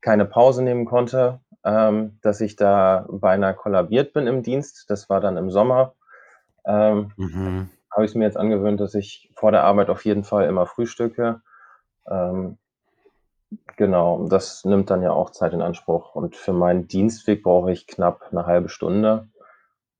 keine 0.00 0.24
Pause 0.24 0.62
nehmen 0.62 0.86
konnte, 0.86 1.40
ähm, 1.64 2.18
dass 2.22 2.40
ich 2.40 2.56
da 2.56 3.06
beinahe 3.10 3.54
kollabiert 3.54 4.12
bin 4.12 4.26
im 4.26 4.42
Dienst. 4.42 4.86
Das 4.88 5.08
war 5.10 5.20
dann 5.20 5.36
im 5.36 5.50
Sommer. 5.50 5.94
Ähm, 6.66 7.12
Mhm. 7.16 7.70
habe 7.92 8.04
ich 8.04 8.14
mir 8.14 8.24
jetzt 8.24 8.36
angewöhnt, 8.36 8.80
dass 8.80 8.94
ich 8.94 9.30
vor 9.34 9.52
der 9.52 9.64
Arbeit 9.64 9.90
auf 9.90 10.04
jeden 10.04 10.24
Fall 10.24 10.46
immer 10.48 10.66
frühstücke. 10.66 11.42
Ähm, 12.10 12.58
genau, 13.76 14.26
das 14.28 14.64
nimmt 14.64 14.90
dann 14.90 15.02
ja 15.02 15.12
auch 15.12 15.30
Zeit 15.30 15.52
in 15.52 15.62
Anspruch. 15.62 16.14
Und 16.14 16.36
für 16.36 16.52
meinen 16.52 16.86
Dienstweg 16.88 17.42
brauche 17.42 17.72
ich 17.72 17.86
knapp 17.86 18.28
eine 18.30 18.46
halbe 18.46 18.68
Stunde. 18.68 19.28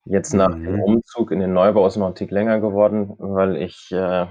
Jetzt 0.04 0.34
nach 0.34 0.50
dem 0.66 0.78
Mhm. 0.78 0.82
Umzug 0.82 1.30
in 1.30 1.40
den 1.40 1.52
Neubau 1.52 1.86
ist 1.86 1.96
noch 1.96 2.08
ein 2.08 2.14
Tick 2.14 2.30
länger 2.30 2.60
geworden, 2.60 3.14
weil 3.18 3.56
ich 3.56 3.90
äh, 3.92 4.26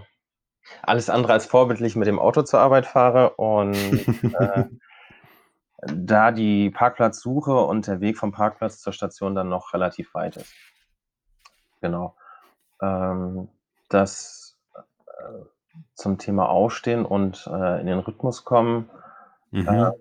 alles 0.81 1.09
andere 1.09 1.33
als 1.33 1.45
vorbildlich 1.45 1.95
mit 1.95 2.07
dem 2.07 2.19
Auto 2.19 2.41
zur 2.43 2.59
Arbeit 2.59 2.85
fahre 2.85 3.31
und 3.31 3.73
äh, 4.39 4.65
da 5.81 6.31
die 6.31 6.69
Parkplatzsuche 6.69 7.53
und 7.55 7.87
der 7.87 8.01
Weg 8.01 8.17
vom 8.17 8.31
Parkplatz 8.31 8.79
zur 8.79 8.93
Station 8.93 9.35
dann 9.35 9.49
noch 9.49 9.73
relativ 9.73 10.13
weit 10.13 10.37
ist. 10.37 10.53
Genau. 11.81 12.15
ähm, 12.81 13.47
das 13.87 14.57
äh, 14.75 14.81
zum 15.93 16.17
Thema 16.17 16.49
Aufstehen 16.49 17.05
und 17.05 17.47
äh, 17.51 17.79
in 17.79 17.87
den 17.87 17.99
Rhythmus 17.99 18.43
kommen, 18.43 18.89
Mhm. 19.51 19.93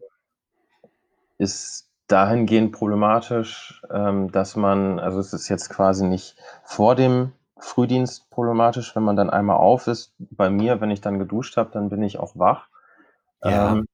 ist 1.38 1.90
dahingehend 2.06 2.72
problematisch, 2.72 3.82
ähm, 3.90 4.30
dass 4.32 4.56
man 4.56 4.98
also 4.98 5.20
es 5.20 5.32
ist 5.32 5.48
jetzt 5.48 5.70
quasi 5.70 6.06
nicht 6.06 6.36
vor 6.64 6.94
dem 6.94 7.32
Frühdienst 7.60 8.30
problematisch, 8.30 8.94
wenn 8.96 9.02
man 9.02 9.16
dann 9.16 9.30
einmal 9.30 9.56
auf 9.56 9.86
ist. 9.88 10.14
Bei 10.18 10.50
mir, 10.50 10.80
wenn 10.80 10.90
ich 10.90 11.00
dann 11.00 11.18
geduscht 11.18 11.56
habe, 11.56 11.70
dann 11.72 11.88
bin 11.88 12.02
ich 12.02 12.18
auch 12.18 12.36
wach. 12.38 12.68
Ja. 13.44 13.72
Ähm, 13.72 13.86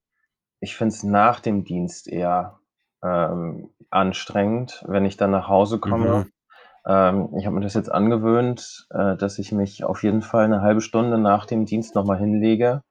ich 0.60 0.76
finde 0.76 0.94
es 0.94 1.04
nach 1.04 1.40
dem 1.40 1.64
Dienst 1.64 2.08
eher, 2.08 2.60
ähm, 3.02 3.70
anstrengend, 3.90 4.84
wenn 4.88 5.04
ich 5.06 5.16
dann 5.18 5.32
nach 5.32 5.48
Hause 5.48 5.78
komme. 5.80 6.24
Mhm. 6.24 6.30
Ähm, 6.86 7.30
ich 7.38 7.46
habe 7.46 7.56
mir 7.56 7.62
das 7.62 7.74
jetzt 7.74 7.90
angewöhnt, 7.92 8.86
äh, 8.92 9.16
dass 9.16 9.38
ich 9.40 9.52
mich 9.52 9.84
auf 9.84 10.02
jeden 10.04 10.22
Fall 10.22 10.48
'ne 10.48 10.62
halbe 10.62 10.80
Stunde 10.82 11.18
nach 11.18 11.46
dem 11.46 11.66
Dienst 11.66 11.94
noch 11.96 12.04
mal 12.06 12.18
hinlege, 12.18 12.82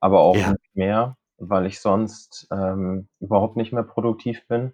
aber 0.00 0.20
auch 0.20 0.44
Ja. 0.44 0.46
nicht 0.46 0.76
mehr, 0.76 1.16
weil 1.38 1.66
ich 1.66 1.80
sonst, 1.82 2.48
ähm, 2.52 3.08
überhaupt 3.20 3.56
nicht 3.58 3.72
mehr 3.72 3.84
produktiv 3.84 4.46
bin. 4.48 4.72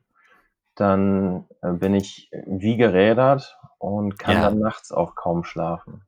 Dann, 0.76 1.47
äh, 1.62 1.73
bin 1.75 1.94
ich 1.94 2.30
wie 2.47 2.76
gerädert 2.78 3.59
und 3.82 4.18
kann 4.18 4.40
Ja. 4.40 4.42
dann 4.42 4.58
nachts 4.60 4.92
auch 4.92 5.14
kaum 5.16 5.44
schlafen. 5.44 6.02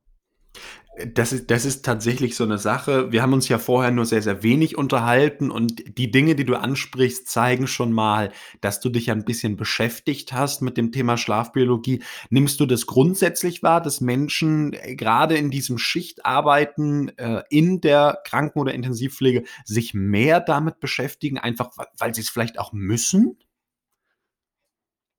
Das 1.13 1.33
ist 1.33 1.51
das 1.51 1.65
ist 1.65 1.83
tatsächlich 1.83 2.35
so 2.37 2.45
'ne 2.45 2.57
Sache. 2.57 3.11
Wir 3.11 3.21
haben 3.21 3.33
uns 3.33 3.49
ja 3.49 3.57
vorher 3.59 3.91
nur 3.91 4.05
sehr, 4.05 4.21
sehr 4.21 4.43
wenig 4.43 4.77
unterhalten 4.77 5.51
und 5.51 5.97
die 5.97 6.09
Dinge, 6.09 6.35
die 6.35 6.45
du 6.45 6.55
ansprichst, 6.55 7.27
zeigen 7.27 7.67
schon 7.67 7.91
mal, 7.91 8.31
dass 8.61 8.79
du 8.79 8.89
dich 8.89 9.07
ja 9.07 9.13
'n 9.13 9.25
bisschen 9.25 9.57
beschäftigt 9.57 10.31
hast 10.31 10.61
mit 10.61 10.77
dem 10.77 10.93
Thema 10.93 11.17
Schlafbiologie. 11.17 12.01
Nimmst 12.29 12.61
du 12.61 12.65
das 12.65 12.85
grundsätzlich 12.85 13.61
wahr, 13.61 13.81
dass 13.81 13.99
Menschen, 13.99 14.71
äh, 14.73 14.95
grade 14.95 15.35
in 15.35 15.51
diesem 15.51 15.77
Schichtarbeiten, 15.77 17.09
äh, 17.17 17.43
in 17.49 17.81
der 17.81 18.19
Kranken 18.25 18.59
oder 18.59 18.73
Intensivpflege 18.73 19.43
sich 19.65 19.93
mehr 19.93 20.39
damit 20.39 20.79
beschäftigen, 20.79 21.37
einfach 21.39 21.71
weil 21.97 22.15
sie's 22.15 22.29
vielleicht 22.29 22.57
auch 22.57 22.71
müssen? 22.71 23.37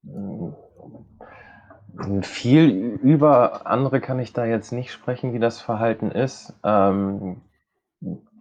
Hm. 0.05 0.66
Viel 2.23 2.69
über 3.03 3.67
andere 3.67 4.01
kann 4.01 4.19
ich 4.19 4.33
da 4.33 4.45
jetzt 4.45 4.73
nicht 4.73 4.93
sprechen, 4.93 5.33
wie 5.33 5.39
das 5.39 5.61
Verhalten 5.61 6.11
ist, 6.11 6.53
ähm, 6.63 7.41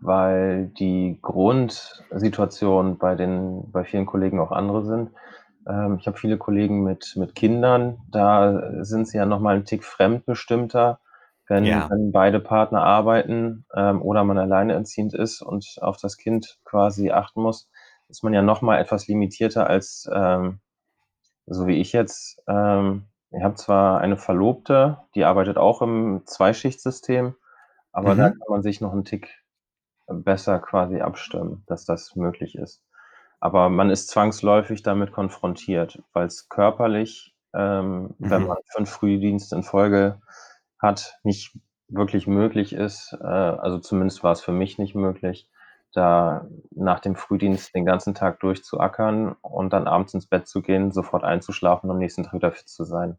weil 0.01 0.67
die 0.79 1.19
Grundsituation 1.21 2.97
bei 2.97 3.15
den 3.15 3.71
bei 3.71 3.83
vielen 3.85 4.05
Kollegen 4.05 4.39
auch 4.39 4.51
andere 4.51 4.85
sind. 4.85 5.11
Ähm, 5.67 5.97
ich 5.99 6.07
habe 6.07 6.17
viele 6.17 6.37
Kollegen 6.37 6.83
mit 6.83 7.13
mit 7.17 7.35
Kindern, 7.35 7.99
da 8.11 8.83
sind 8.83 9.07
sie 9.07 9.17
ja 9.17 9.25
noch 9.25 9.39
mal 9.39 9.57
'n 9.57 9.65
Tick 9.65 9.83
fremdbestimmter, 9.85 10.99
wenn 11.47 11.65
Ja. 11.67 11.89
wenn 11.89 12.11
beide 12.11 12.39
Partner 12.41 12.83
arbeiten, 12.83 13.65
ähm, 13.75 14.01
oder 14.01 14.23
man 14.25 14.37
alleinerziehend 14.39 15.13
ist 15.15 15.41
und 15.41 15.77
auf 15.81 15.97
das 15.97 16.17
Kind 16.17 16.59
quasi 16.65 17.11
achten 17.11 17.41
muss, 17.41 17.69
ist 18.09 18.23
man 18.23 18.33
ja 18.33 18.41
noch 18.43 18.61
mal 18.61 18.79
etwas 18.79 19.07
limitierter 19.07 19.67
als, 19.69 20.09
ähm, 20.13 20.59
so 21.47 21.67
wie 21.67 21.81
ich 21.81 21.93
jetzt. 21.93 22.41
Ich 23.37 23.43
habe 23.43 23.55
zwar 23.55 23.99
eine 24.01 24.17
Verlobte, 24.17 24.99
die 25.15 25.25
arbeitet 25.25 25.57
auch 25.57 25.81
im 25.81 26.23
Zweischichtsystem, 26.25 27.35
aber 27.91 28.15
da 28.15 28.23
Mhm. 28.23 28.39
kann 28.39 28.47
man 28.49 28.63
sich 28.63 28.81
noch 28.81 28.93
'n 28.93 29.03
Tick 29.05 29.43
besser 30.07 30.59
quasi 30.59 31.01
abstimmen, 31.01 31.63
dass 31.67 31.85
das 31.85 32.15
möglich 32.15 32.55
ist. 32.55 32.83
Aber 33.41 33.69
man 33.69 33.89
ist 33.91 34.09
zwangsläufig 34.09 34.83
damit 34.83 35.11
konfrontiert, 35.13 36.03
weil's 36.13 36.49
körperlich, 36.49 37.35
ähm, 37.55 38.15
wenn 38.19 38.43
Mhm. 38.43 38.47
man 38.47 38.57
5 38.75 38.89
Frühdienste 38.91 39.55
in 39.57 39.63
Folge 39.63 40.21
hat, 40.81 41.19
nicht 41.23 41.57
wirklich 41.89 42.27
möglich 42.27 42.73
ist 42.73 43.13
äh, 43.21 43.25
also 43.27 43.79
zumindest 43.79 44.23
war's 44.23 44.41
für 44.43 44.51
mich 44.53 44.79
nicht 44.79 44.95
möglich, 44.95 45.49
da 45.93 46.47
nach 46.71 46.99
dem 47.01 47.15
Frühdienst 47.15 47.75
den 47.75 47.85
ganzen 47.85 48.15
Tag 48.15 48.39
durchzuackern 48.41 49.33
und 49.41 49.73
dann 49.73 49.87
abends 49.87 50.13
ins 50.15 50.27
Bett 50.27 50.47
zu 50.47 50.61
gehen, 50.63 50.91
sofort 50.91 51.23
einzuschlafen, 51.25 51.91
am 51.91 51.99
nächsten 51.99 52.23
Tag 52.25 52.33
wieder 52.35 52.51
fit 52.51 52.69
zu 52.69 52.83
sein. 52.85 53.17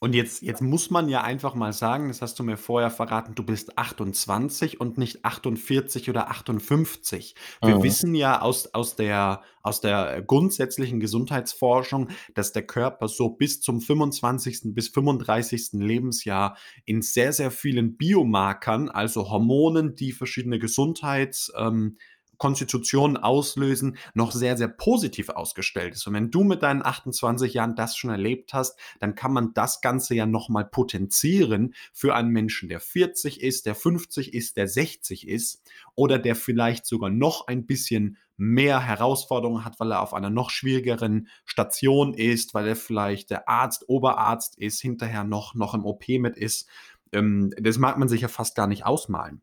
Und 0.00 0.16
jetzt 0.16 0.42
jetzt 0.42 0.60
muss 0.60 0.90
man 0.90 1.08
ja 1.08 1.22
einfach 1.22 1.54
mal 1.54 1.72
sagen, 1.72 2.08
das 2.08 2.22
hast 2.22 2.36
du 2.36 2.42
mir 2.42 2.56
vorher 2.56 2.90
verraten, 2.90 3.36
du 3.36 3.44
bist 3.44 3.78
28 3.78 4.80
und 4.80 4.98
nicht 4.98 5.24
48 5.24 6.10
oder 6.10 6.28
58. 6.28 7.36
Wir 7.62 7.76
Mhm. 7.76 7.82
wissen 7.84 8.14
ja 8.16 8.40
aus 8.40 8.74
aus 8.74 8.96
der 8.96 9.42
aus 9.62 9.80
der 9.80 10.20
grundsätzlichen 10.22 10.98
Gesundheitsforschung, 10.98 12.08
dass 12.34 12.52
der 12.52 12.66
Körper 12.66 13.06
so 13.06 13.28
bis 13.28 13.60
zum 13.60 13.80
25. 13.80 14.74
bis 14.74 14.88
35. 14.88 15.84
Lebensjahr 15.84 16.56
in 16.84 17.00
sehr, 17.00 17.32
sehr 17.32 17.52
vielen 17.52 17.96
Biomarkern, 17.96 18.88
also 18.88 19.30
Hormonen, 19.30 19.94
die 19.94 20.10
verschiedene 20.10 20.58
Gesundheits 20.58 21.52
ähm, 21.56 21.96
Konstitutionen 22.42 23.16
auslösen, 23.16 23.96
noch 24.14 24.32
sehr, 24.32 24.56
sehr 24.56 24.66
positiv 24.66 25.28
ausgestellt 25.28 25.94
ist. 25.94 26.08
Und 26.08 26.14
wenn 26.14 26.32
du 26.32 26.42
mit 26.42 26.64
deinen 26.64 26.84
28 26.84 27.54
Jahren 27.54 27.76
das 27.76 27.96
schon 27.96 28.10
erlebt 28.10 28.52
hast, 28.52 28.76
dann 28.98 29.14
kann 29.14 29.32
man 29.32 29.54
das 29.54 29.80
Ganze 29.80 30.16
ja 30.16 30.26
noch 30.26 30.48
mal 30.48 30.64
potenzieren 30.64 31.72
für 31.92 32.16
einen 32.16 32.30
Menschen, 32.30 32.68
der 32.68 32.80
40 32.80 33.40
ist, 33.40 33.64
der 33.64 33.76
50 33.76 34.34
ist, 34.34 34.56
der 34.56 34.66
60 34.66 35.28
ist 35.28 35.62
oder 35.94 36.18
der 36.18 36.34
vielleicht 36.34 36.84
sogar 36.84 37.10
noch 37.10 37.46
ein 37.46 37.64
bisschen 37.64 38.18
mehr 38.36 38.80
Herausforderungen 38.80 39.64
hat, 39.64 39.78
weil 39.78 39.92
er 39.92 40.02
auf 40.02 40.12
einer 40.12 40.30
noch 40.30 40.50
schwierigeren 40.50 41.28
Station 41.44 42.12
ist, 42.12 42.54
weil 42.54 42.66
er 42.66 42.74
vielleicht 42.74 43.30
der 43.30 43.48
Arzt, 43.48 43.88
Oberarzt 43.88 44.58
ist, 44.58 44.80
hinterher 44.80 45.22
noch 45.22 45.54
noch 45.54 45.74
im 45.74 45.84
OP 45.84 46.08
mit 46.08 46.36
ist. 46.36 46.68
Ähm, 47.12 47.54
das 47.56 47.78
mag 47.78 47.98
man 47.98 48.08
sich 48.08 48.22
ja 48.22 48.28
fast 48.28 48.56
gar 48.56 48.66
nicht 48.66 48.84
ausmalen. 48.84 49.42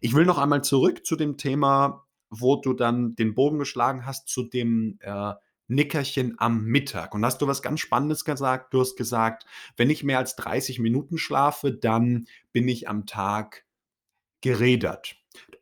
Ich 0.00 0.14
will 0.14 0.24
noch 0.24 0.38
einmal 0.38 0.64
zurück 0.64 1.06
zu 1.06 1.14
dem 1.14 1.36
Thema, 1.36 2.06
wo 2.30 2.56
du 2.56 2.72
dann 2.72 3.14
den 3.16 3.34
Bogen 3.34 3.58
geschlagen 3.58 4.06
hast 4.06 4.28
zu 4.28 4.44
dem, 4.44 4.98
äh, 5.00 5.34
Nickerchen 5.70 6.34
am 6.38 6.64
Mittag. 6.64 7.14
Und 7.14 7.24
hast 7.24 7.40
du 7.40 7.46
was 7.46 7.62
ganz 7.62 7.80
Spannendes 7.80 8.24
gesagt. 8.24 8.74
Du 8.74 8.80
hast 8.80 8.96
gesagt: 8.96 9.46
„Wenn 9.76 9.88
ich 9.88 10.02
mehr 10.02 10.18
als 10.18 10.34
30 10.36 10.80
Minuten 10.80 11.16
schlafe, 11.16 11.72
dann 11.72 12.26
bin 12.52 12.68
ich 12.68 12.88
am 12.88 13.06
Tag 13.06 13.64
gerädert.“ 14.40 15.16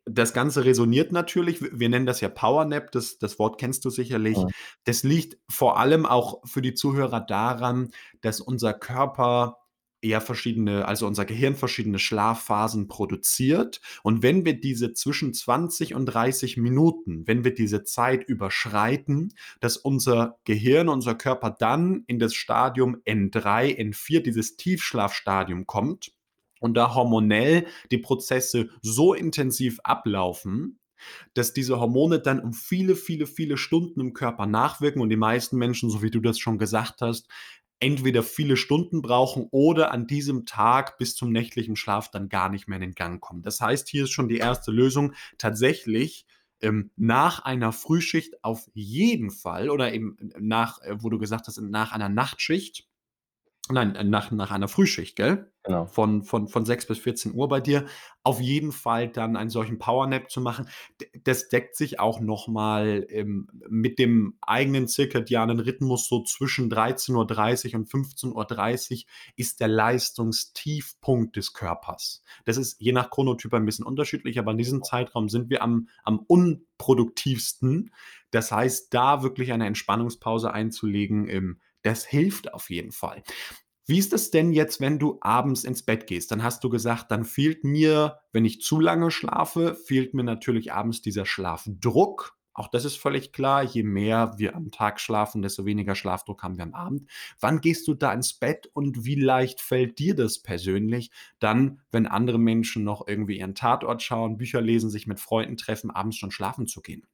Das 0.05 0.33
Ganze 0.33 0.65
resoniert 0.65 1.11
natürlich. 1.11 1.61
Wir 1.61 1.89
nennen 1.89 2.07
das 2.07 2.21
ja 2.21 2.29
Powernap, 2.29 2.91
das 2.91 3.19
das 3.19 3.37
Wort 3.37 3.59
kennst 3.59 3.85
du 3.85 3.91
sicherlich. 3.91 4.37
Mhm. 4.37 4.49
Das 4.85 5.03
liegt 5.03 5.37
vor 5.47 5.77
allem 5.79 6.07
auch 6.07 6.41
für 6.45 6.63
die 6.63 6.73
Zuhörer 6.73 7.19
daran, 7.21 7.91
dass 8.21 8.41
unser 8.41 8.73
Körper 8.73 9.57
ja 10.01 10.19
verschiedene 10.19 10.87
also 10.87 11.07
unser 11.07 11.25
Gehirn 11.25 11.55
verschiedene 11.55 11.99
Schlafphasen 11.99 12.87
produziert. 12.87 13.81
Und 14.03 14.23
wenn 14.23 14.45
wir 14.45 14.59
diese 14.59 14.93
zwischen 14.93 15.33
20 15.33 15.95
und 15.95 16.05
30 16.05 16.57
Minuten 16.57 17.19
wenn 17.25 17.43
wir 17.43 17.53
diese 17.53 17.83
Zeit 17.83 18.23
überschreiten, 18.23 19.33
dass 19.59 19.77
unser 19.77 20.37
Gehirn, 20.45 20.89
unser 20.89 21.15
Körper 21.15 21.55
dann 21.57 22.03
in 22.07 22.19
das 22.19 22.33
Stadium 22.33 22.97
N3, 23.05 23.77
N4, 23.77 24.21
dieses 24.21 24.57
Tiefschlafstadium 24.57 25.65
kommt 25.65 26.11
und 26.59 26.75
da 26.75 26.93
hormonell 26.93 27.67
die 27.91 27.97
Prozesse 27.97 28.69
so 28.81 29.13
intensiv 29.13 29.79
ablaufen, 29.83 30.79
dass 31.33 31.53
diese 31.53 31.79
Hormone 31.79 32.19
dann 32.19 32.41
um 32.41 32.53
viele, 32.53 32.95
viele, 32.95 33.25
viele 33.25 33.57
Stunden 33.57 34.01
im 34.01 34.13
Körper 34.13 34.45
nachwirken 34.45 35.01
und 35.01 35.09
die 35.09 35.15
meisten 35.15 35.57
Menschen, 35.57 35.89
so 35.89 36.01
wie 36.01 36.11
du 36.11 36.19
das 36.19 36.39
schon 36.39 36.57
gesagt 36.57 37.01
hast, 37.01 37.29
entweder 37.79 38.23
viele 38.23 38.57
Stunden 38.57 39.01
brauchen 39.01 39.47
oder 39.51 39.91
an 39.91 40.07
diesem 40.07 40.45
Tag 40.45 40.97
bis 40.97 41.15
zum 41.15 41.31
nächtlichen 41.31 41.75
Schlaf 41.75 42.11
dann 42.11 42.29
gar 42.29 42.49
nicht 42.49 42.67
mehr 42.67 42.77
in 42.77 42.81
den 42.81 42.95
Gang 42.95 43.21
kommen. 43.21 43.41
Das 43.41 43.61
heißt, 43.61 43.87
hier 43.87 44.03
ist 44.03 44.11
schon 44.11 44.27
die 44.27 44.43
1. 44.43 44.67
Lösung 44.67 45.13
tatsächlich, 45.37 46.25
ähm, 46.61 46.91
nach 46.97 47.45
einer 47.45 47.71
Frühschicht 47.71 48.43
auf 48.43 48.69
jeden 48.73 49.31
Fall 49.31 49.69
oder 49.69 49.93
eben 49.93 50.17
n 50.19 50.33
nach 50.39 50.81
äh, 50.81 50.97
wo 50.99 51.09
du 51.09 51.17
gesagt 51.17 51.47
hast, 51.47 51.57
nach 51.61 51.93
einer 51.93 52.09
Nachtschicht 52.09 52.88
nein, 53.71 54.09
nach 54.09 54.31
nach 54.31 54.51
einer 54.51 54.67
Frühschicht, 54.67 55.15
gell? 55.15 55.51
Genau. 55.63 55.85
Von 55.85 56.23
von 56.23 56.47
von 56.47 56.65
6 56.65 56.87
bis 56.87 56.97
14:00 56.99 57.47
bei 57.49 57.59
dir, 57.59 57.85
auf 58.23 58.39
jeden 58.41 58.71
Fall 58.71 59.09
dann 59.09 59.35
einen 59.35 59.49
solchen 59.49 59.77
Powernap 59.77 60.31
zu 60.31 60.41
machen. 60.41 60.67
Das 61.23 61.49
deckt 61.49 61.75
sich 61.75 61.99
auch 61.99 62.19
noch 62.21 62.47
mal, 62.47 63.05
ähm, 63.09 63.47
mit 63.69 63.99
dem 63.99 64.37
eigenen 64.41 64.87
zirkadianen 64.87 65.59
Rhythmus 65.59 66.07
so 66.07 66.23
zwischen 66.23 66.69
13:30 66.69 67.75
und 67.75 67.85
15:30 67.87 69.05
ist 69.35 69.59
der 69.59 69.67
Leistungstiefpunkt 69.67 71.35
des 71.35 71.53
Körpers. 71.53 72.23
Das 72.45 72.57
ist 72.57 72.79
je 72.79 72.91
nach 72.93 73.09
Chronotyp 73.11 73.53
ein 73.53 73.65
bisschen 73.65 73.85
unterschiedlich, 73.85 74.39
aber 74.39 74.51
in 74.51 74.57
diesem 74.57 74.83
Zeitraum 74.83 75.29
sind 75.29 75.49
wir 75.49 75.61
am 75.61 75.89
am 76.03 76.19
unproduktivsten. 76.19 77.91
Das 78.31 78.51
heißt, 78.51 78.93
da 78.93 79.23
wirklich 79.23 79.51
eine 79.51 79.65
Entspannungspause 79.67 80.53
einzulegen, 80.53 81.27
ähm, 81.29 81.59
das 81.83 82.05
hilft 82.05 82.53
auf 82.53 82.69
jeden 82.69 82.91
Fall. 82.91 83.23
Wie 83.87 83.97
ist 83.97 84.13
das 84.13 84.29
denn 84.29 84.51
jetzt, 84.53 84.79
wenn 84.81 84.99
du 84.99 85.17
abends 85.21 85.63
ins 85.63 85.83
Bett 85.83 86.05
gehst? 86.07 86.31
Dann 86.31 86.43
hast 86.43 86.63
du 86.63 86.69
gesagt: 86.69 87.11
„Dann 87.11 87.25
fehlt 87.25 87.63
mir 87.63 88.19
wenn 88.31 88.45
ich 88.45 88.61
zu 88.61 88.79
lange 88.79 89.09
schlafe, 89.11 89.75
fehlt 89.75 90.13
mir 90.13 90.23
natürlich 90.23 90.71
abends 90.73 91.01
dieser 91.01 91.25
Schlafdruck, 91.25 92.35
Auch 92.53 92.67
das 92.67 92.83
ist 92.85 92.97
völlig 92.97 93.31
klar. 93.31 93.63
Je 93.63 93.83
mehr 93.83 94.33
wir 94.37 94.55
am 94.55 94.69
Tag 94.71 94.99
schlafen, 94.99 95.41
desto 95.41 95.65
weniger 95.65 95.95
Schlafdruck 95.95 96.43
haben 96.43 96.57
wir 96.57 96.63
am 96.65 96.73
Abend. 96.73 97.09
Wann 97.39 97.61
gehst 97.61 97.87
du 97.87 97.93
da 97.93 98.11
ins 98.13 98.33
Bett 98.33 98.69
und 98.73 99.05
wie 99.05 99.15
leicht 99.15 99.61
fällt 99.61 99.97
dir 99.97 100.13
das 100.15 100.39
persönlich, 100.41 101.09
dann, 101.39 101.81
wenn 101.91 102.05
andere 102.05 102.37
Menschen 102.39 102.83
noch 102.83 103.07
irgendwie 103.07 103.39
ihren 103.39 103.55
Tatort 103.55 104.01
schauen, 104.03 104.37
Bücher 104.37 104.61
lesen, 104.61 104.89
sich 104.89 105.07
mit 105.07 105.19
Freunden 105.19 105.57
treffen, 105.57 105.89
abends 105.91 106.17
schon 106.17 106.31
schlafen 106.31 106.67
zu 106.67 106.81
gehen? 106.81 107.07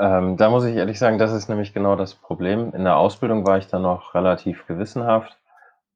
Ähm, 0.00 0.36
da 0.36 0.48
muss 0.48 0.64
ich 0.64 0.76
ehrlich 0.76 0.98
sagen, 0.98 1.18
das 1.18 1.32
ist 1.32 1.48
nämlich 1.48 1.74
genau 1.74 1.96
das 1.96 2.14
Problem. 2.14 2.72
In 2.72 2.84
der 2.84 2.96
Ausbildung 2.98 3.44
war 3.44 3.58
ich 3.58 3.66
da 3.66 3.80
noch 3.80 4.14
relativ 4.14 4.64
gewissenhaft. 4.68 5.36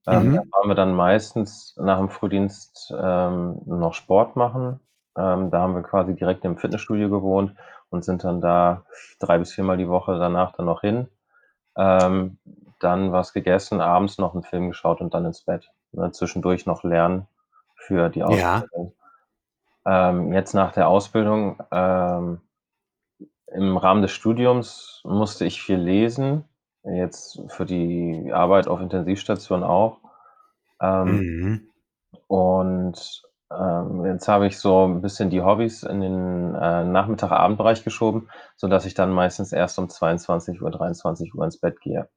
Ähm, 0.07 0.31
da 0.33 0.41
Mhm. 0.41 0.53
waren 0.53 0.69
wir 0.71 0.75
dann 0.77 0.95
meistens 0.95 1.77
nach 1.79 1.99
dem 1.99 2.11
Frühdienst, 2.11 2.93
ähm, 2.99 3.61
noch 3.67 3.95
Sport 3.95 4.37
machen. 4.37 4.81
Ähm, 5.17 5.51
da 5.51 5.61
haben 5.61 5.75
wir 5.77 5.83
quasi 5.83 6.15
direkt 6.17 6.45
im 6.45 6.59
Fitnessstudio 6.59 7.11
gewohnt 7.11 7.55
und 7.91 8.05
sind 8.05 8.25
dann 8.25 8.41
da 8.41 8.85
3 9.21 9.39
bis 9.39 9.53
viermal 9.55 9.79
die 9.79 9.89
Woche 9.89 10.19
danach 10.19 10.53
dann 10.55 10.67
noch 10.67 10.83
hin. 10.83 11.09
Ähm, 11.77 12.39
dann 12.81 13.13
was 13.13 13.33
gegessen, 13.35 13.81
abends 13.83 14.19
noch 14.19 14.35
'n 14.35 14.43
Film 14.45 14.69
geschaut 14.71 15.01
und 15.03 15.15
dann 15.15 15.27
ins 15.27 15.43
Bett, 15.43 15.71
ne? 15.93 16.13
Zwischendurch 16.13 16.67
noch 16.67 16.85
lernen 16.85 17.29
für 17.77 18.11
die 18.11 18.25
Ja. 18.27 18.65
Ausbildung. 18.65 18.95
Ähm, 19.87 20.33
jetzt 20.35 20.55
nach 20.55 20.73
der 20.73 20.89
Ausbildung, 20.89 21.59
im 23.55 23.77
Rahmen 23.77 24.03
des 24.03 24.13
Studiums 24.13 25.01
musste 25.05 25.45
ich 25.47 25.63
viel 25.63 25.79
lesen, 25.79 26.45
jetzt 26.85 27.41
für 27.49 27.67
die 27.67 28.31
Arbeit 28.33 28.69
auf 28.69 28.81
Intensivstation 28.81 29.63
auch. 29.65 29.99
Ähm 30.81 31.23
Mhm. 31.23 31.69
und, 32.29 33.23
ähm, 33.51 34.05
jetzt 34.07 34.29
habe 34.29 34.47
ich 34.47 34.59
so 34.59 34.85
'n 34.85 35.03
bisschen 35.03 35.31
die 35.31 35.43
Hobbys 35.43 35.83
in 35.83 36.01
den, 36.01 36.55
äh, 36.55 36.85
Nachmittag-Abend-Bereich 36.85 37.85
geschoben, 37.85 38.29
sodass 38.57 38.87
ich 38.87 38.95
dann 38.95 39.11
meistens 39.13 39.53
erst 39.53 39.79
um 39.79 39.89
22:00, 39.91 40.71
23:00 40.71 41.45
ins 41.45 41.59
Bett 41.59 41.81
gehe. 41.81 42.09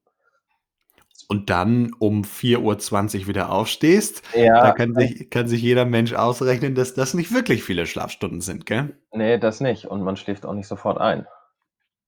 Und 1.29 1.49
dann 1.49 1.91
um 1.99 2.23
4:20 2.23 3.27
wieder 3.27 3.49
aufstehst. 3.51 4.21
Da 4.59 4.71
Ja, 4.71 4.73
kann 4.73 4.93
ne? 4.93 4.95
sich 4.95 5.29
kann 5.31 5.47
sich 5.47 5.61
jeder 5.61 5.85
Mensch 5.85 6.13
ausrechnen, 6.13 6.75
dass 6.75 6.93
das 6.93 7.13
nicht 7.15 7.33
wirklich 7.33 7.63
viele 7.63 7.87
Schlafstunden 7.87 8.41
sind, 8.41 8.65
gell? 8.65 8.95
Ne, 9.13 9.39
das 9.39 9.61
nicht 9.61 9.85
und 9.87 10.01
man 10.01 10.17
schläft 10.17 10.45
auch 10.45 10.53
nicht 10.53 10.67
sofort 10.67 10.97
ein. 10.99 11.27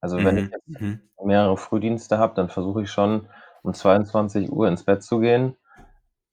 Also, 0.01 0.23
wenn 0.23 0.37
ich 0.37 0.45
Mhm, 0.45 0.51
jetzt 0.51 0.65
mhm. 0.65 1.09
mehrere 1.23 1.57
Frühdienste 1.57 2.17
habe, 2.19 2.35
dann 2.35 2.49
versuche 2.49 2.83
ich 2.83 2.91
schon 2.91 3.29
um 3.63 3.73
22:00 3.73 4.67
ins 4.69 4.83
Bett 4.85 5.03
zu 5.03 5.19
gehen. 5.19 5.57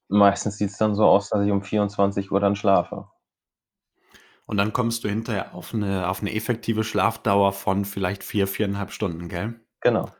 Meistens 0.08 0.58
sieht's 0.58 0.78
dann 0.78 0.94
so 0.96 1.06
aus, 1.06 1.30
dass 1.30 1.44
ich 1.46 1.52
um 1.52 1.62
24:00 1.62 2.40
dann 2.40 2.56
schlafe. 2.56 3.08
Und 4.48 4.58
dann 4.58 4.72
kommst 4.74 5.04
du 5.04 5.08
hinterher 5.08 5.54
auf 5.54 5.72
'ne 5.72 6.06
auf 6.08 6.20
'ne 6.22 6.34
effektive 6.34 6.84
Schlafdauer 6.84 7.52
von 7.52 7.84
vielleicht 7.86 8.22
4, 8.22 8.46
4,5 8.46 8.92
Stunden, 8.92 9.28
gell? 9.28 9.54
Genau. 9.82 10.14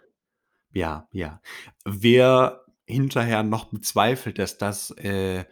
Ja, 0.77 1.07
ja. 1.13 1.41
Wer 1.85 2.63
hinterher 2.87 3.45
noch 3.45 3.67
bezweifelt, 3.67 4.39
dass 4.41 4.59
das, 4.59 4.91
äh, 4.99 5.45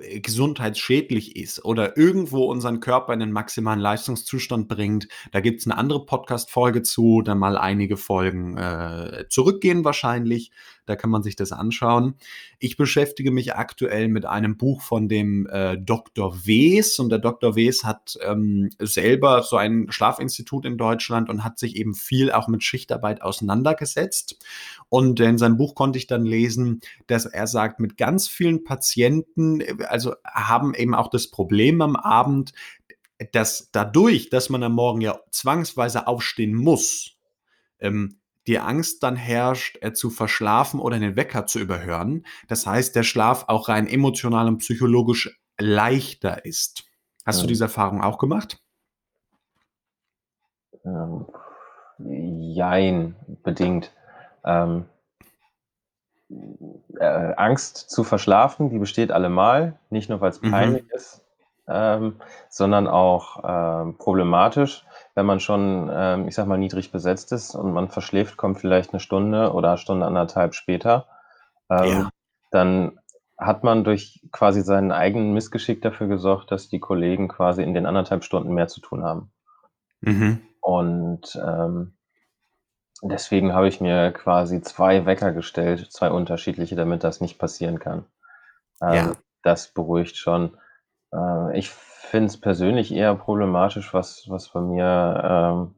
äh, 0.00 0.20
gesundheitsschädlich 0.20 1.36
ist 1.36 1.64
oder 1.64 1.96
irgendwo 1.98 2.44
unseren 2.46 2.80
Körper 2.80 3.14
in 3.14 3.20
den 3.20 3.32
maximalen 3.32 3.80
Leistungszustand 3.80 4.68
bringt, 4.68 5.08
da 5.32 5.40
gibt's 5.40 5.66
'ne 5.66 5.76
andere 5.78 6.06
Podcast-Folge 6.06 6.82
zu, 6.82 7.22
dann 7.22 7.38
mal 7.38 7.58
einige 7.58 7.96
Folgen, 7.96 8.56
äh, 8.58 9.26
zurückgehen 9.30 9.84
wahrscheinlich. 9.84 10.50
Da 10.86 10.96
kann 10.96 11.10
man 11.10 11.22
sich 11.22 11.36
das 11.36 11.52
anschauen. 11.52 12.14
Ich 12.58 12.76
beschäftige 12.76 13.30
mich 13.30 13.54
aktuell 13.54 14.08
mit 14.08 14.24
einem 14.24 14.56
Buch 14.56 14.82
von 14.82 15.08
dem, 15.08 15.46
äh, 15.46 15.76
Doktor 15.76 16.46
Wees 16.46 16.98
und 16.98 17.10
der 17.10 17.18
Doktor 17.18 17.56
Wees 17.56 17.84
hat, 17.84 18.16
ähm, 18.22 18.70
selber 18.78 19.42
so 19.42 19.56
ein 19.56 19.86
Schlafinstitut 19.90 20.64
in 20.64 20.78
Deutschland 20.78 21.28
und 21.28 21.44
hat 21.44 21.58
sich 21.58 21.76
eben 21.76 21.94
viel 21.94 22.30
auch 22.30 22.48
mit 22.48 22.62
Schichtarbeit 22.62 23.20
auseinandergesetzt. 23.20 24.38
Und 24.88 25.20
in 25.20 25.38
seinem 25.38 25.56
Buch 25.56 25.74
konnte 25.74 25.98
ich 25.98 26.06
dann 26.06 26.24
lesen, 26.24 26.80
dass 27.08 27.26
er 27.26 27.46
sagt, 27.46 27.80
mit 27.80 27.96
ganz 27.96 28.28
vielen 28.28 28.64
Patienten, 28.64 29.60
äh, 29.60 29.76
also 29.88 30.14
haben 30.24 30.74
eben 30.74 30.94
auch 30.94 31.08
das 31.08 31.28
Problem 31.30 31.80
am 31.80 31.96
Abend, 31.96 32.52
dass 33.32 33.70
dadurch, 33.72 34.30
dass 34.30 34.50
man 34.50 34.62
am 34.62 34.72
Morgen 34.74 35.00
ja 35.00 35.18
zwangsweise 35.30 36.06
aufstehen 36.06 36.54
muss, 36.54 37.16
ähm, 37.80 38.18
die 38.46 38.58
Angst 38.58 39.02
dann 39.02 39.16
herrscht, 39.16 39.78
äh, 39.82 39.92
zu 39.92 40.10
verschlafen 40.10 40.80
oder 40.80 40.98
den 40.98 41.16
Wecker 41.16 41.46
zu 41.46 41.58
überhören. 41.58 42.24
Das 42.48 42.66
heißt, 42.66 42.94
der 42.96 43.02
Schlaf 43.02 43.44
auch 43.48 43.68
rein 43.68 43.86
emotional 43.88 44.46
und 44.48 44.58
psychologisch 44.58 45.40
leichter 45.58 46.44
ist. 46.44 46.84
Hast 47.24 47.42
du 47.42 47.46
Mhm. 47.46 47.48
diese 47.48 47.64
Erfahrung 47.64 48.02
auch 48.02 48.18
gemacht? 48.18 48.58
Ähm, 50.84 51.26
jein, 51.98 53.16
bedingt. 53.42 53.92
Ähm 54.44 54.86
äh, 56.98 57.34
Angst 57.36 57.90
zu 57.90 58.04
verschlafen, 58.04 58.70
die 58.70 58.78
besteht 58.78 59.12
allemal, 59.12 59.78
nicht 59.90 60.08
nur, 60.08 60.20
weil's 60.20 60.40
peinlich 60.40 60.82
Mhm. 60.84 60.90
ist, 60.92 61.22
ähm, 61.68 62.16
sondern 62.48 62.88
auch, 62.88 63.42
ähm, 63.44 63.96
problematisch, 63.98 64.84
wenn 65.16 65.26
man 65.26 65.40
schon, 65.40 65.90
ähm, 65.94 66.28
ich 66.28 66.36
sage 66.36 66.48
mal, 66.50 66.58
niedrig 66.58 66.92
besetzt 66.92 67.32
ist 67.32 67.54
und 67.56 67.72
man 67.74 67.90
verschläft, 67.90 68.38
kommt 68.38 68.60
vielleicht 68.60 68.94
'ne 68.94 69.00
Stunde 69.00 69.52
oder 69.54 69.78
Stunde, 69.78 70.06
1,5 70.06 70.54
später. 70.54 71.08
Ja. 71.82 72.08
Ähm, 72.08 72.12
dann 72.52 73.00
hat 73.38 73.64
man 73.64 73.84
durch 73.84 74.22
quasi 74.32 74.62
seinen 74.62 74.92
eigenen 74.92 75.34
Missgeschick 75.34 75.82
dafür 75.82 76.08
gesorgt, 76.08 76.52
dass 76.52 76.68
die 76.70 76.80
Kollegen 76.80 77.28
quasi 77.28 77.62
in 77.64 77.74
den 77.74 77.86
1,5 77.86 78.24
Stunden 78.24 78.54
mehr 78.54 78.68
zu 78.68 78.80
tun 78.82 79.04
haben. 79.04 79.32
Mhm. 80.02 80.46
Und, 80.62 81.36
ähm, 81.44 81.96
deswegen 83.02 83.52
habe 83.54 83.68
ich 83.68 83.80
mir 83.80 84.12
quasi 84.12 84.62
2 84.62 85.06
Wecker 85.06 85.32
gestellt, 85.32 85.92
2 85.92 86.10
unterschiedliche, 86.10 86.76
damit 86.76 87.04
das 87.04 87.20
nicht 87.20 87.38
passieren 87.38 87.78
kann. 87.78 88.06
Ähm, 88.82 89.14
Ja. 89.14 89.16
das 89.44 89.68
beruhigt 89.74 90.16
schon. 90.18 90.56
Äh, 91.14 91.58
ich 91.58 91.70
finde 92.16 92.26
es 92.28 92.40
persönlich 92.40 92.92
eher 92.94 93.14
problematisch, 93.14 93.92
was 93.94 94.24
was 94.28 94.48
bei 94.48 94.60
mir, 94.60 95.22
ähm, 95.24 95.74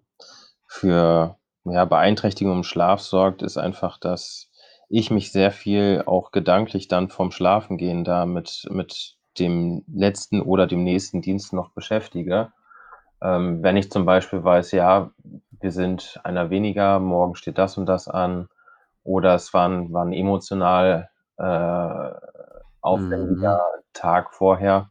für, 0.68 1.36
ja, 1.64 1.84
Beeinträchtigung 1.84 2.58
im 2.58 2.64
Schlaf 2.64 3.00
sorgt, 3.00 3.42
ist 3.42 3.56
einfach, 3.58 3.98
dass 3.98 4.50
ich 4.88 5.10
mich 5.10 5.32
sehr 5.32 5.50
viel 5.52 6.02
auch 6.06 6.30
gedanklich 6.32 6.88
dann 6.88 7.08
vorm 7.10 7.30
Schlafengehen 7.32 8.04
da 8.04 8.26
mit 8.26 8.66
mit 8.70 9.16
dem 9.38 9.84
letzten 9.92 10.40
oder 10.42 10.66
dem 10.68 10.84
nächsten 10.84 11.22
Dienst 11.22 11.52
noch 11.52 11.70
beschäftige. 11.72 12.52
Ähm, 13.22 13.62
wenn 13.62 13.76
ich 13.76 13.90
zum 13.90 14.06
Beispiel 14.06 14.44
weiß, 14.44 14.72
ja, 14.72 15.10
wir 15.60 15.72
sind 15.72 16.20
einer 16.24 16.50
weniger, 16.50 17.00
morgen 17.00 17.34
steht 17.36 17.58
das 17.58 17.78
und 17.78 17.86
das 17.86 18.08
an 18.08 18.48
oder 19.04 19.34
es 19.36 19.54
war 19.54 19.68
'n 19.68 19.92
war 19.92 20.04
'n 20.06 20.12
emotional, 20.14 21.10
äh, 21.38 22.10
aufwendiger 22.82 23.48
Mhm. 23.48 23.60
Tag 23.94 24.34
vorher, 24.34 24.90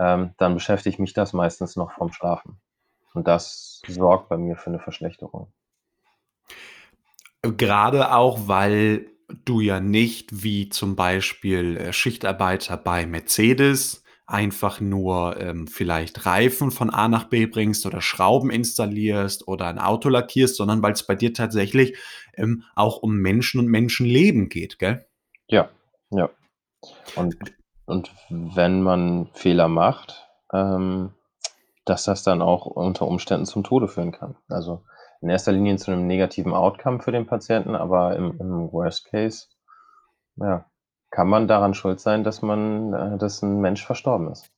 ähm, 0.00 0.34
dann 0.38 0.54
beschäftigt 0.54 0.98
mich 1.00 1.12
das 1.14 1.34
meistens 1.34 1.76
noch 1.76 1.92
vorm 1.92 2.12
Schlafen. 2.12 2.60
Und 3.14 3.28
das 3.28 3.82
sorgt 3.88 4.28
bei 4.30 4.38
mir 4.38 4.56
für 4.56 4.70
'ne 4.70 4.80
Verschlechterung. 4.80 5.52
Gerade 7.42 8.12
auch, 8.14 8.48
weil 8.48 9.06
du 9.46 9.60
ja 9.60 9.80
nicht 9.80 10.42
wie 10.42 10.68
zum 10.68 10.94
Beispiel, 10.96 11.76
äh, 11.78 11.92
Schichtarbeiter 11.92 12.76
bei 12.76 13.06
Mercedes 13.06 14.04
einfach 14.26 14.80
nur, 14.80 15.40
ähm, 15.40 15.66
vielleicht 15.66 16.26
Reifen 16.26 16.70
von 16.70 16.90
A 16.90 17.08
nach 17.08 17.24
B 17.24 17.46
bringst 17.46 17.86
oder 17.86 18.02
Schrauben 18.02 18.50
installierst 18.50 19.48
oder 19.48 19.68
'n 19.68 19.78
Auto 19.78 20.08
lackierst, 20.10 20.56
sondern 20.56 20.82
weil's 20.82 21.06
bei 21.06 21.14
dir 21.14 21.32
tatsächlich, 21.32 21.96
ähm, 22.34 22.64
auch 22.74 22.98
um 22.98 23.16
Menschen 23.16 23.58
und 23.60 23.68
Menschenleben 23.68 24.48
geht, 24.50 24.78
gell? 24.78 25.06
Ja, 25.48 25.70
ja. 26.10 26.28
Und 27.16 27.36
und 27.90 28.12
wenn 28.30 28.82
man 28.82 29.28
Fehler 29.34 29.68
macht, 29.68 30.28
ähm, 30.54 31.14
dass 31.86 32.04
das 32.04 32.24
dann 32.24 32.42
auch 32.42 32.66
unter 32.66 33.08
Umständen 33.08 33.46
zum 33.46 33.64
Tode 33.64 33.88
führen 33.88 34.12
kann. 34.12 34.36
Also, 34.50 34.82
in 35.22 35.30
erster 35.30 35.52
Linie 35.52 35.76
zu 35.78 35.90
'nem 35.92 36.06
negativen 36.08 36.54
Outcome 36.54 37.00
für 37.02 37.12
den 37.12 37.26
Patienten, 37.26 37.76
aber 37.76 38.16
im 38.16 38.38
im 38.40 38.72
Worst 38.72 39.06
Case, 39.10 39.46
ja, 40.36 40.66
kann 41.10 41.28
man 41.28 41.48
daran 41.48 41.74
schuld 41.74 42.00
sein, 42.00 42.24
dass 42.24 42.42
man 42.42 42.92
äh, 42.94 43.18
dass 43.18 43.42
'n 43.44 43.60
Mensch 43.60 43.84
verstorben 43.86 44.32
ist. 44.32 44.50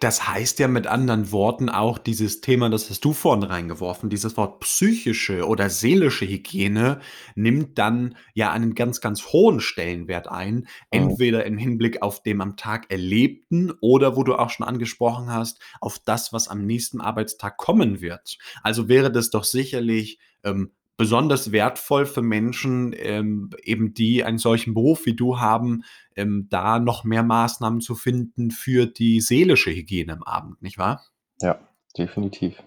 Das 0.00 0.28
heißt 0.28 0.58
ja 0.58 0.68
mit 0.68 0.86
anderen 0.86 1.32
Worten 1.32 1.70
auch 1.70 1.96
dieses 1.96 2.42
Thema, 2.42 2.68
das 2.68 2.90
hast 2.90 3.02
du 3.06 3.14
vorhin 3.14 3.42
reingeworfen, 3.42 4.10
dieses 4.10 4.36
Wort 4.36 4.60
psychische 4.60 5.46
oder 5.48 5.70
seelische 5.70 6.26
Hygiene 6.28 7.00
nimmt 7.36 7.78
dann 7.78 8.14
ja 8.34 8.52
einen 8.52 8.74
ganz, 8.74 9.00
ganz 9.00 9.32
hohen 9.32 9.60
Stellenwert 9.60 10.28
ein, 10.28 10.54
Mhm. 10.56 10.66
entweder 10.90 11.46
im 11.46 11.56
Hinblick 11.56 12.02
auf 12.02 12.22
dem 12.22 12.42
am 12.42 12.56
Tag 12.58 12.90
Erlebten 12.90 13.72
oder 13.80 14.14
wo 14.14 14.24
du 14.24 14.34
auch 14.34 14.50
schon 14.50 14.66
angesprochen 14.66 15.30
hast, 15.30 15.58
auf 15.80 15.98
das, 15.98 16.34
was 16.34 16.48
am 16.48 16.66
nächsten 16.66 17.00
Arbeitstag 17.00 17.56
kommen 17.56 18.02
wird. 18.02 18.36
Also, 18.62 18.88
wäre 18.88 19.10
das 19.10 19.30
doch 19.30 19.44
sicherlich, 19.44 20.18
ähm, 20.44 20.72
besonders 20.96 21.52
wertvoll 21.52 22.06
für 22.06 22.22
Menschen, 22.22 22.94
ähm, 22.96 23.50
eben 23.62 23.94
die 23.94 24.24
einen 24.24 24.38
solchen 24.38 24.74
Beruf 24.74 25.06
wie 25.06 25.16
du 25.16 25.40
haben, 25.40 25.82
ähm, 26.16 26.46
da 26.50 26.78
noch 26.78 27.04
mehr 27.04 27.22
Maßnahmen 27.22 27.80
zu 27.80 27.94
finden 27.94 28.50
für 28.50 28.86
die 28.86 29.20
seelische 29.20 29.70
Hygiene 29.70 30.12
am 30.12 30.22
Abend, 30.22 30.62
nicht 30.62 30.78
wahr? 30.78 31.04
Ja, 31.40 31.58
definitiv. 31.96 32.62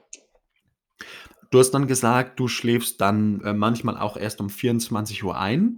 Du 1.52 1.60
hast 1.60 1.72
dann 1.72 1.88
gesagt, 1.88 2.40
du 2.40 2.48
schläfst 2.48 3.00
dann, 3.00 3.42
äh, 3.42 3.54
manchmal 3.54 3.98
auch 3.98 4.18
erst 4.18 4.42
um 4.42 4.50
24:00 4.50 5.38
ein. 5.38 5.78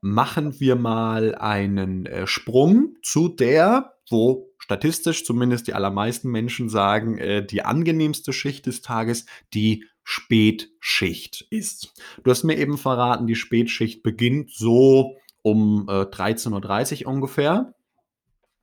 Machen 0.00 0.58
wir 0.58 0.76
mal 0.76 1.34
einen, 1.34 2.06
äh, 2.06 2.26
Sprung 2.26 2.96
zu 3.02 3.28
der, 3.28 3.94
wo 4.08 4.52
statistisch 4.58 5.24
zumindest 5.24 5.66
die 5.66 5.74
allermeisten 5.74 6.30
Menschen 6.30 6.68
sagen, 6.68 7.18
äh, 7.18 7.44
die 7.44 7.64
angenehmste 7.64 8.32
Schicht 8.32 8.66
des 8.66 8.80
Tages 8.80 9.26
die 9.54 9.84
Spätschicht 10.04 11.46
ist. 11.50 11.94
Du 12.24 12.30
hast 12.30 12.44
mir 12.44 12.56
eben 12.58 12.78
verraten, 12.78 13.26
die 13.26 13.34
Spätschicht 13.36 14.02
beginnt 14.02 14.50
so 14.52 15.16
um, 15.42 15.86
äh, 15.88 16.06
13:30 16.06 17.06
ungefähr 17.06 17.74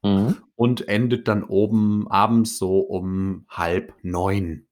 Mhm. 0.03 0.37
und 0.55 0.87
endet 0.87 1.27
dann 1.27 1.43
oben 1.43 2.07
abends 2.09 2.57
so 2.57 2.79
um 2.79 3.45
8:30. 3.49 4.65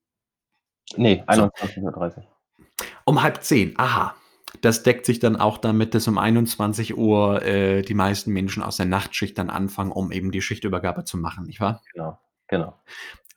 Ne, 0.95 1.23
So. 1.33 1.49
21:30. 1.53 2.23
Um 3.05 3.21
9:30, 3.21 3.73
aha. 3.77 4.15
Das 4.61 4.83
deckt 4.83 5.05
sich 5.05 5.19
dann 5.19 5.35
auch 5.35 5.57
damit, 5.57 5.93
dass 5.93 6.07
um 6.07 6.17
21:00, 6.17 7.41
äh, 7.43 7.81
die 7.81 7.93
meisten 7.93 8.31
Menschen 8.31 8.63
aus 8.63 8.77
der 8.77 8.85
Nachtschicht 8.85 9.37
dann 9.37 9.49
anfangen, 9.49 9.91
um 9.91 10.11
eben 10.11 10.31
die 10.31 10.41
Schichtübergabe 10.41 11.03
zu 11.03 11.17
machen, 11.17 11.45
nicht 11.45 11.59
wahr? 11.59 11.81
Genau, 11.93 12.17
genau. 12.47 12.73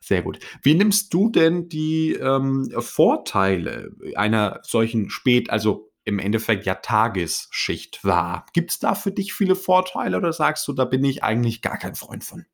Sehr 0.03 0.23
gut. 0.23 0.39
Wie 0.63 0.73
nimmst 0.73 1.13
du 1.13 1.29
denn 1.29 1.69
die, 1.69 2.13
ähm, 2.13 2.71
Vorteile 2.79 3.91
einer 4.15 4.59
solchen 4.63 5.09
spät 5.11 5.49
also, 5.51 5.89
im 6.03 6.17
Endeffekt 6.17 6.65
ja 6.65 6.73
Tagesschicht 6.75 8.03
wahr? 8.03 8.47
Gibt's 8.53 8.79
da 8.79 8.95
für 8.95 9.11
dich 9.11 9.33
viele 9.35 9.55
Vorteile 9.55 10.17
oder 10.17 10.33
sagst 10.33 10.67
du: 10.67 10.73
„Da 10.73 10.85
bin 10.85 11.03
ich 11.05 11.23
eigentlich 11.23 11.61
gar 11.61 11.77
kein 11.77 11.93
Freund 11.93 12.23
von?“ 12.23 12.45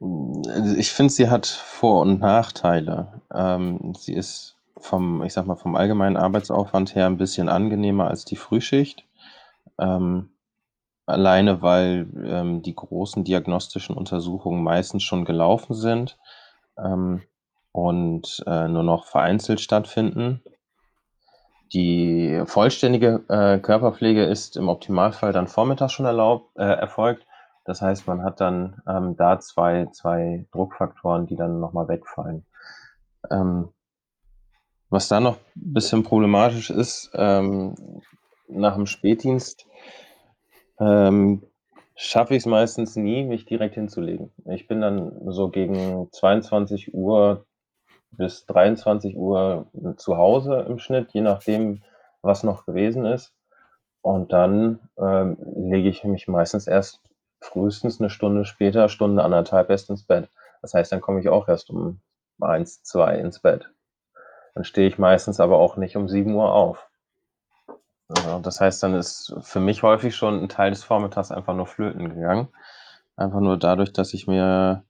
Hm, 0.00 0.42
also, 0.48 0.74
ich 0.76 0.90
finde, 0.90 1.12
sie 1.12 1.28
hat 1.30 1.46
Vor 1.46 2.02
und 2.02 2.20
Nachteile. 2.20 3.20
Ähm, 3.32 3.94
sie 3.98 4.12
ist 4.14 4.56
vom 4.78 5.22
ich 5.22 5.32
sage 5.32 5.48
mal, 5.48 5.56
vom 5.56 5.74
allgemeinen 5.74 6.16
Arbeitsaufwand 6.18 6.94
her 6.94 7.06
'n 7.06 7.16
bisschen 7.16 7.48
angenehmer 7.48 8.08
als 8.08 8.24
die 8.26 8.36
Frühschicht. 8.36 9.06
Ähm, 9.78 10.30
alleine, 11.06 11.62
weil, 11.62 12.08
ähm, 12.24 12.62
die 12.62 12.74
großen 12.74 13.24
diagnostischen 13.24 13.96
Untersuchungen 13.96 14.62
meistens 14.62 15.02
schon 15.04 15.24
gelaufen 15.24 15.74
sind, 15.74 16.18
ähm, 16.78 17.22
und, 17.72 18.42
äh, 18.46 18.68
nur 18.68 18.82
noch 18.82 19.06
vereinzelt 19.06 19.60
stattfinden. 19.60 20.42
Die 21.72 22.42
vollständige, 22.46 23.24
äh, 23.28 23.58
Körperpflege 23.58 24.24
ist 24.24 24.56
im 24.56 24.68
Optimalfall 24.68 25.32
dann 25.32 25.48
vormittags 25.48 25.92
schon 25.92 26.06
erlaubt 26.06 26.56
äh, 26.56 26.62
erfolgt. 26.62 27.26
Das 27.64 27.82
heißt, 27.82 28.06
man 28.06 28.22
hat 28.22 28.40
dann, 28.40 28.80
ähm, 28.88 29.16
da 29.16 29.40
zwei 29.40 29.86
zwei 29.92 30.46
Druckfaktoren, 30.52 31.26
die 31.26 31.36
dann 31.36 31.58
noch 31.60 31.72
mal 31.72 31.88
wegfallen. 31.88 32.46
Ähm 33.30 33.70
was 34.90 35.08
da 35.08 35.20
noch 35.20 35.36
bisschen 35.54 36.02
problematisch 36.04 36.70
ist, 36.70 37.10
ähm, 37.14 37.74
nach'm 38.48 38.86
Spätdienst, 38.86 39.66
ähm, 40.80 41.42
schaffe 41.96 42.34
ich's 42.36 42.46
meistens 42.46 42.96
nie, 42.96 43.24
mich 43.24 43.46
direkt 43.46 43.74
hinzulegen. 43.76 44.32
Ich 44.46 44.68
bin 44.68 44.80
dann 44.82 45.12
so 45.32 45.48
gegen 45.50 46.08
22:00 46.12 47.44
bis 48.12 48.46
23:00 48.46 49.66
zu 49.98 50.16
Hause 50.18 50.66
im 50.68 50.78
Schnitt, 50.80 51.12
je 51.14 51.22
nachdem, 51.22 51.82
was 52.22 52.44
noch 52.44 52.66
gewesen 52.66 53.06
ist. 53.06 53.34
Und 54.02 54.32
dann, 54.32 54.80
ähm, 54.98 55.38
lege 55.56 55.88
ich 55.90 56.04
mich 56.04 56.28
meistens 56.28 56.66
erst 56.68 57.00
frühestens 57.42 58.00
'ne 58.00 58.10
Stunde 58.10 58.44
später, 58.46 58.88
Stunde, 58.90 59.24
1 59.24 59.34
1/2 59.34 59.70
erst 59.70 59.90
ins 59.90 60.04
Bett. 60.04 60.30
Das 60.62 60.74
heißt, 60.74 60.92
dann 60.92 61.00
komme 61.02 61.20
ich 61.20 61.28
auch 61.30 61.48
erst 61.48 61.70
um 61.70 62.00
1, 62.40 62.82
2 62.84 63.16
ins 63.18 63.40
Bett. 63.40 63.70
Dann 64.54 64.64
stehe 64.64 64.88
ich 64.88 64.98
meistens 64.98 65.40
aber 65.40 65.58
auch 65.58 65.76
nicht 65.78 65.96
um 65.96 66.08
7:00 66.08 66.54
auf. 66.54 66.88
Ja, 68.14 68.38
das 68.38 68.60
heißt, 68.60 68.82
dann 68.84 68.94
ist 68.94 69.34
für 69.40 69.58
mich 69.58 69.82
häufig 69.82 70.14
schon 70.14 70.38
'n 70.40 70.48
Teil 70.48 70.70
des 70.70 70.84
Vormittags 70.84 71.32
einfach 71.32 71.54
nur 71.56 71.66
flöten 71.66 72.08
gegangen. 72.14 72.48
Einfach 73.16 73.40
nur 73.40 73.58
dadurch, 73.58 73.92
dass 73.92 74.14
ich 74.14 74.26
mir 74.28 74.84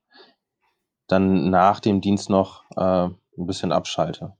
dann 1.10 1.50
nach 1.50 1.80
dem 1.80 2.00
Dienst 2.00 2.30
noch, 2.30 2.64
äh, 2.76 2.80
'n 3.38 3.46
bisschen 3.46 3.72
abschalte. 3.72 4.36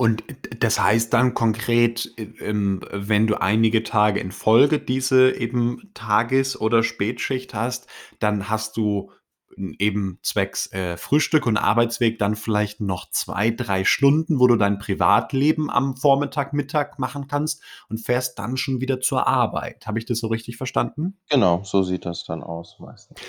Und 0.00 0.24
das 0.58 0.80
heißt 0.82 1.12
dann 1.12 1.34
konkret, 1.34 2.12
äh, 2.18 2.24
ähm, 2.40 2.80
wenn 2.90 3.26
du 3.28 3.40
einige 3.40 3.84
Tage 3.84 4.18
in 4.20 4.32
Folge 4.32 4.80
diese 4.80 5.30
eben 5.36 5.90
Tages 5.94 6.60
oder 6.60 6.82
Spätschicht 6.82 7.54
hast, 7.54 7.86
dann 8.18 8.48
hast 8.50 8.76
du 8.76 9.12
eben 9.56 10.18
zwecks, 10.22 10.70
äh, 10.72 10.96
Frühstück 10.96 11.46
und 11.46 11.56
Arbeitsweg 11.56 12.18
dann 12.18 12.36
vielleicht 12.36 12.80
noch 12.80 13.10
2, 13.10 13.50
3 13.50 13.84
Stunden, 13.84 14.38
wo 14.40 14.46
du 14.46 14.56
dein 14.56 14.78
Privatleben 14.78 15.70
am 15.70 15.96
Vormittag, 15.96 16.52
Mittag 16.52 16.98
machen 16.98 17.26
kannst 17.28 17.62
und 17.88 17.98
fährst 17.98 18.38
dann 18.38 18.56
schon 18.56 18.80
wieder 18.80 19.00
zur 19.00 19.26
Arbeit. 19.26 19.86
Habe 19.86 19.98
ich 19.98 20.06
das 20.06 20.18
so 20.18 20.28
richtig 20.28 20.56
verstanden? 20.56 21.18
Genau, 21.30 21.62
so 21.64 21.82
sieht 21.82 22.04
das 22.04 22.24
dann 22.24 22.42
aus 22.42 22.76
meistens. 22.78 23.20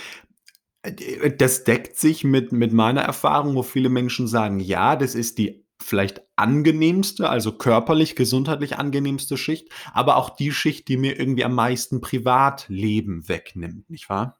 Äh, 0.83 0.93
d 0.93 1.35
das 1.37 1.63
deckt 1.63 1.97
sich 1.97 2.23
mit 2.23 2.51
mit 2.51 2.73
meiner 2.73 3.01
Erfahrung, 3.01 3.55
wo 3.55 3.63
viele 3.63 3.89
Menschen 3.89 4.27
sagen: 4.27 4.59
„Ja, 4.59 4.95
das 4.95 5.15
ist 5.15 5.37
die 5.37 5.65
vielleicht 5.81 6.21
angenehmste, 6.37 7.29
also 7.29 7.51
körperlich, 7.57 8.15
gesundheitlich 8.15 8.77
angenehmste 8.77 9.37
Schicht, 9.37 9.69
aber 9.93 10.15
auch 10.17 10.29
die 10.29 10.51
Schicht, 10.51 10.87
die 10.87 10.97
mir 10.97 11.19
irgendwie 11.19 11.43
am 11.43 11.53
meisten 11.53 12.01
Privatleben 12.01 13.27
wegnimmt“, 13.27 13.89
nicht 13.89 14.09
wahr? 14.09 14.39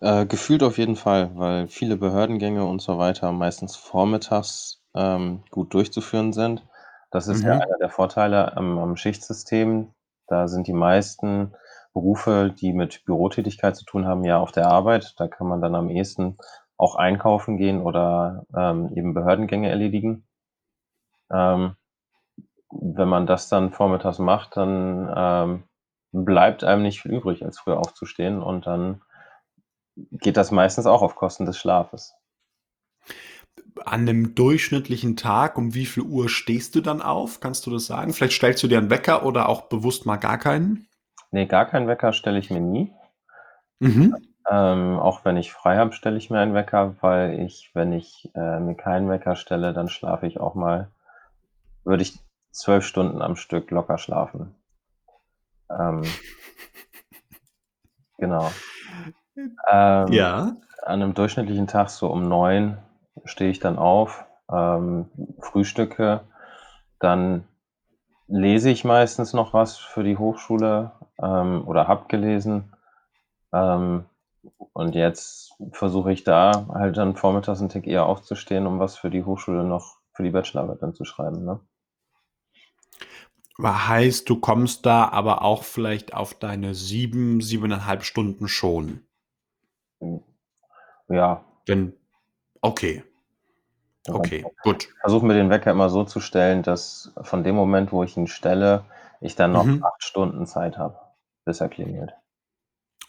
Äh, 0.00 0.26
gefühlt 0.26 0.62
auf 0.62 0.78
jeden 0.78 0.96
Fall, 0.96 1.30
weil 1.36 1.68
viele 1.68 1.96
Behördengänge 1.96 2.64
und 2.64 2.80
so 2.80 2.98
weiter 2.98 3.32
meistens 3.32 3.76
vormittags, 3.76 4.82
ähm, 4.94 5.42
gut 5.50 5.74
durchzuführen 5.74 6.32
sind. 6.32 6.66
Das 7.10 7.28
ist 7.28 7.44
ja 7.44 7.52
Mhm. 7.52 7.60
einer 7.60 7.78
der 7.78 7.90
Vorteile 7.90 8.56
am 8.56 8.78
am 8.78 8.96
Schichtsystem. 8.96 9.92
Da 10.28 10.48
sind 10.48 10.66
die 10.66 10.72
meisten 10.72 11.54
Berufe, 11.94 12.52
die 12.58 12.72
mit 12.72 13.04
Bürotätigkeit 13.04 13.76
zu 13.76 13.84
tun 13.84 14.06
haben, 14.06 14.24
ja 14.24 14.38
auf 14.38 14.52
der 14.52 14.66
Arbeit. 14.68 15.14
Da 15.18 15.28
kann 15.28 15.46
man 15.46 15.60
dann 15.60 15.74
am 15.74 15.88
ehesten 15.90 16.36
auch 16.78 16.96
einkaufen 16.96 17.56
gehen 17.58 17.80
oder, 17.82 18.44
ähm, 18.56 18.92
eben 18.94 19.14
Behördengänge 19.14 19.68
erledigen. 19.70 20.26
Ähm, 21.30 21.76
wenn 22.70 23.08
man 23.08 23.26
das 23.26 23.48
dann 23.48 23.72
vormittags 23.72 24.18
macht, 24.18 24.56
dann, 24.56 25.12
ähm, 25.16 25.64
bleibt 26.12 26.64
einem 26.64 26.82
nicht 26.82 27.02
viel 27.02 27.12
übrig, 27.12 27.44
als 27.44 27.58
früh 27.58 27.72
aufzustehen 27.72 28.42
und 28.42 28.66
dann 28.66 29.02
geht 30.12 30.36
das 30.36 30.50
meistens 30.50 30.86
auch 30.86 31.02
auf 31.02 31.16
Kosten 31.16 31.46
des 31.46 31.58
Schlafes. 31.58 32.14
An 33.84 34.04
'nem 34.04 34.34
durchschnittlichen 34.34 35.16
Tag, 35.16 35.56
um 35.58 35.74
wie 35.74 35.86
viel 35.86 36.02
Uhr 36.02 36.28
stehst 36.28 36.74
du 36.74 36.80
dann 36.80 37.02
auf? 37.02 37.40
Kannst 37.40 37.66
du 37.66 37.70
das 37.70 37.86
sagen? 37.86 38.12
Vielleicht 38.12 38.34
stellst 38.34 38.62
du 38.62 38.68
dir 38.68 38.78
'n 38.78 38.90
Wecker 38.90 39.24
oder 39.24 39.48
auch 39.48 39.62
bewusst 39.62 40.06
mal 40.06 40.16
gar 40.16 40.38
keinen? 40.38 40.88
Ne, 41.30 41.46
gar 41.46 41.66
keinen 41.66 41.88
Wecker 41.88 42.12
stelle 42.12 42.38
ich 42.38 42.50
mir 42.50 42.60
nie. 42.60 42.92
Mhm. 43.80 44.16
Ähm, 44.50 44.98
auch 44.98 45.24
wenn 45.24 45.36
ich 45.36 45.52
frei 45.52 45.76
habe, 45.78 45.92
stelle 45.92 46.16
ich 46.18 46.30
mir 46.30 46.40
einen 46.40 46.54
Wecker, 46.54 46.96
weil 47.00 47.40
ich, 47.40 47.70
wenn 47.74 47.92
ich, 47.92 48.30
äh, 48.34 48.60
mir 48.60 48.74
keinen 48.76 49.08
Wecker 49.10 49.36
stelle, 49.36 49.72
dann 49.72 49.88
schlafe 49.88 50.26
ich 50.26 50.40
auch 50.40 50.54
mal 50.54 50.90
würde 51.84 52.02
ich 52.02 52.18
12 52.52 52.84
Stunden 52.86 53.22
am 53.22 53.36
Stück 53.36 53.70
locker 53.70 53.98
schlafen. 53.98 54.54
Ähm 55.70 56.02
Genau. 58.18 58.50
Ähm, 59.70 60.12
Ja. 60.12 60.56
an 60.84 60.98
'nem 61.00 61.14
durchschnittlichen 61.14 61.66
Tag 61.66 61.90
so 61.90 62.08
um 62.08 62.28
9 62.28 62.78
stehe 63.24 63.50
ich 63.50 63.60
dann 63.60 63.78
auf, 63.78 64.24
ähm, 64.52 65.06
frühstücke, 65.40 66.20
dann 67.00 67.44
lese 68.28 68.70
ich 68.70 68.84
meistens 68.84 69.32
noch 69.34 69.54
was 69.54 69.78
für 69.78 70.04
die 70.04 70.18
Hochschule, 70.18 70.92
ähm, 71.22 71.64
oder 71.68 71.88
habe 71.88 72.06
gelesen. 72.08 72.72
Ähm, 73.54 74.06
und 74.74 74.94
jetzt 74.96 75.54
versuche 75.72 76.12
ich 76.12 76.24
da 76.24 76.66
halt 76.74 76.96
dann 76.98 77.16
vormittags 77.16 77.60
'n 77.62 77.70
Tick 77.70 77.86
eher 77.88 78.06
aufzustehen, 78.06 78.66
um 78.68 78.80
was 78.80 78.96
für 78.98 79.10
die 79.10 79.24
Hochschule 79.24 79.64
noch 79.64 79.98
für 80.14 80.24
die 80.24 80.30
Bachelorarbeit 80.30 80.82
dann 80.82 80.94
zu 80.94 81.04
schreiben, 81.06 81.44
ne? 81.44 81.60
Heißt, 83.62 84.28
du 84.28 84.36
kommst 84.38 84.84
da 84.84 85.08
aber 85.08 85.40
auch 85.42 85.62
vielleicht 85.64 86.12
auf 86.12 86.34
deine 86.34 86.74
7, 86.74 87.40
7 87.40 87.86
1/2 87.86 88.04
Stunden 88.04 88.48
schon? 88.48 89.06
Hm, 90.00 90.20
ja. 91.08 91.44
Denn 91.68 91.94
okay. 92.62 93.02
Okay, 94.08 94.44
gut. 94.62 94.84
Ich 94.84 94.94
versuche 95.00 95.26
mir 95.26 95.34
den 95.34 95.50
Wecker 95.50 95.72
immer 95.72 95.90
so 95.90 96.04
zu 96.04 96.20
stellen, 96.20 96.62
dass 96.62 97.12
von 97.22 97.42
dem 97.42 97.56
Moment, 97.56 97.90
wo 97.90 98.04
ich 98.04 98.16
ihn 98.16 98.28
stelle, 98.28 98.84
ich 99.20 99.34
dann 99.34 99.52
noch 99.52 99.64
Mhm. 99.64 99.84
8 99.84 100.04
Stunden 100.04 100.46
Zeit 100.46 100.78
habe, 100.78 100.96
bis 101.44 101.60
er 101.60 101.68
klingelt. 101.68 102.14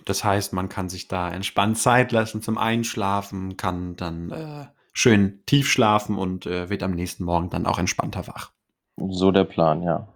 Das 0.05 0.23
heißt, 0.23 0.53
man 0.53 0.69
kann 0.69 0.89
sich 0.89 1.07
da 1.07 1.29
entspannt 1.29 1.77
Zeit 1.77 2.11
lassen 2.11 2.41
zum 2.41 2.57
Einschlafen, 2.57 3.57
kann 3.57 3.95
dann, 3.95 4.31
äh, 4.31 4.65
schön 4.93 5.43
tief 5.45 5.69
schlafen 5.69 6.17
und, 6.17 6.45
äh, 6.47 6.69
wird 6.69 6.81
am 6.81 6.91
nächsten 6.91 7.23
Morgen 7.25 7.49
dann 7.51 7.67
auch 7.67 7.77
entspannter 7.77 8.25
wach. 8.27 8.51
So 9.09 9.31
der 9.31 9.43
Plan, 9.45 9.81
ja. 9.81 10.07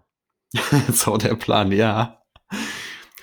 So 0.91 1.17
der 1.17 1.35
Plan, 1.35 1.71
ja. 1.71 2.21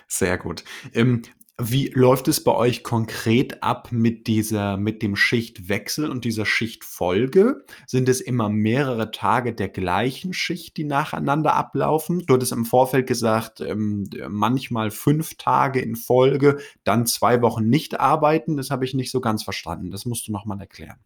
Sehr 0.07 0.39
gut. 0.39 0.65
Ähm, 0.95 1.23
Wie 1.61 1.89
läuft 1.89 2.29
es 2.29 2.45
bei 2.45 2.55
euch 2.55 2.85
konkret 2.85 3.65
ab 3.65 3.89
mit 3.91 4.29
dieser 4.29 4.77
mit 4.77 5.03
dem 5.03 5.17
Schichtwechsel 5.17 6.09
und 6.09 6.25
dieser 6.25 6.47
Schichtfolge? 6.47 7.65
Sind 7.85 8.09
es 8.09 8.21
immer 8.21 8.49
mehrere 8.49 9.11
Tage 9.11 9.53
der 9.53 9.69
gleichen 9.69 10.33
Schicht, 10.33 10.77
die 10.77 10.85
nacheinander 10.85 11.55
ablaufen? 11.55 12.25
Du 12.27 12.35
hattest 12.35 12.53
im 12.53 12.65
Vorfeld 12.65 13.09
gesagt, 13.09 13.61
ähm, 13.61 14.09
manchmal 14.29 14.93
5 14.93 15.37
Tage 15.37 15.81
in 15.81 15.97
Folge, 15.97 16.59
dann 16.85 17.07
2 17.07 17.43
Wochen 17.43 17.69
nicht 17.69 17.99
arbeiten. 17.99 18.57
Das 18.57 18.71
habe 18.71 18.85
ich 18.85 18.95
nicht 18.95 19.11
so 19.11 19.21
ganz 19.21 19.43
verstanden. 19.43 19.91
Das 19.91 20.07
musst 20.07 20.29
du 20.29 20.33
noch 20.33 20.45
mal 20.45 20.61
erklären. 20.61 20.99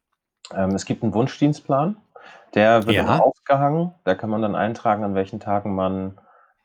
Ähm, 0.51 0.71
es 0.75 0.85
gibt 0.85 1.03
'n 1.05 1.15
Wunschdienstplan, 1.15 1.97
der 2.55 2.87
wird 2.87 2.97
Ja. 2.97 3.19
aufgehangen. 3.19 3.93
Da 4.05 4.15
kann 4.15 4.31
man 4.31 4.43
dann 4.43 4.55
eintragen, 4.55 5.05
an 5.05 5.15
welchen 5.15 5.41
Tagen 5.41 5.75
man, 5.75 6.21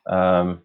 ähm, 0.08 0.62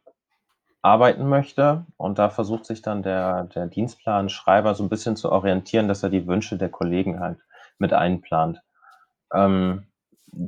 arbeiten 0.83 1.29
möchte. 1.29 1.87
Und 1.97 2.18
da 2.18 2.31
versucht 2.31 2.66
sich 2.66 2.83
dann 2.83 3.03
der 3.03 3.45
der 3.45 3.66
Dienstplanschreiber 3.68 4.75
so 4.75 4.85
'n 4.85 4.88
bisschen 4.90 5.16
zu 5.16 5.33
orientieren, 5.33 5.88
dass 5.88 6.03
er 6.03 6.11
die 6.11 6.27
Wünsche 6.29 6.59
der 6.59 6.71
Kollegen 6.71 7.21
halt 7.21 7.38
mit 7.79 7.92
einplant. 7.95 8.62
Ähm, 9.35 9.87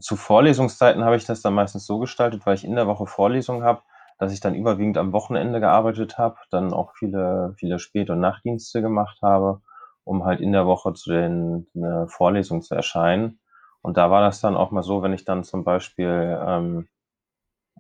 zu 0.01 0.17
Vorlesungszeiten 0.17 1.05
habe 1.05 1.17
ich 1.17 1.27
das 1.27 1.43
dann 1.43 1.55
meistens 1.55 1.87
so 1.87 1.99
gestaltet, 2.01 2.47
weil 2.47 2.55
ich 2.57 2.65
in 2.65 2.77
der 2.77 2.87
Woche 2.89 3.07
Vorlesungen 3.07 3.65
habe, 3.65 3.83
dass 4.19 4.33
ich 4.33 4.41
dann 4.41 4.55
überwiegend 4.57 4.99
am 4.99 5.13
Wochenende 5.13 5.61
gearbeitet 5.61 6.19
habe, 6.19 6.37
dann 6.51 6.73
auch 6.75 6.95
viele 6.97 7.55
viele 7.59 7.79
Spät 7.81 8.11
und 8.11 8.21
Nachtdienste 8.21 8.83
gemacht 8.83 9.19
habe, 9.23 9.63
um 10.05 10.25
halt 10.27 10.41
in 10.41 10.53
der 10.53 10.67
Woche 10.67 10.95
zu 10.95 11.11
den 11.13 11.67
Vorlesungen 12.09 12.63
zu 12.63 12.75
erscheinen. 12.77 13.41
Und 13.83 13.97
da 13.99 14.11
war 14.11 14.23
das 14.23 14.41
dann 14.41 14.57
auch 14.57 14.71
mal 14.73 14.83
so, 14.85 15.03
wenn 15.03 15.13
ich 15.15 15.25
dann 15.27 15.45
zum 15.45 15.65
Beispiel, 15.65 16.39
ähm, 16.47 16.89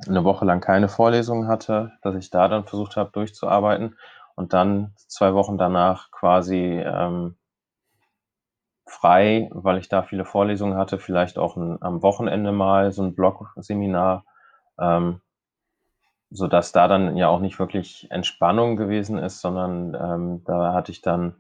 'ne 0.07 0.25
Woche 0.25 0.45
lang 0.45 0.61
keine 0.61 0.89
Vorlesungen 0.89 1.49
hatte, 1.49 1.93
dass 2.03 2.15
ich 2.17 2.31
da 2.31 2.49
dann 2.49 2.65
versucht 2.67 2.97
habe, 2.97 3.11
durchzuarbeiten 3.13 3.97
und 4.37 4.53
dann 4.53 4.93
2 5.09 5.35
Wochen 5.35 5.59
danach 5.59 6.11
quasi, 6.11 6.81
ähm 6.85 7.37
frei, 8.87 9.49
weil 9.53 9.79
ich 9.79 9.89
da 9.89 10.03
viele 10.03 10.25
Vorlesungen 10.27 10.77
hatte, 10.77 10.99
vielleicht 10.99 11.39
auch 11.39 11.57
'n 11.57 11.79
am 11.81 12.03
Wochenende 12.03 12.53
mal 12.53 12.93
so 12.93 13.03
'n 13.03 13.15
Blockseminar, 13.15 14.25
ähm 14.79 15.21
sodass 16.33 16.73
da 16.73 16.89
dann 16.89 17.17
ja 17.17 17.29
auch 17.29 17.41
nicht 17.41 17.59
wirklich 17.59 18.11
Entspannung 18.11 18.77
gewesen 18.77 19.19
ist, 19.19 19.41
sondern, 19.41 19.95
ähm, 19.95 20.43
da 20.45 20.73
hatte 20.73 20.91
ich 20.93 21.03
dann 21.03 21.35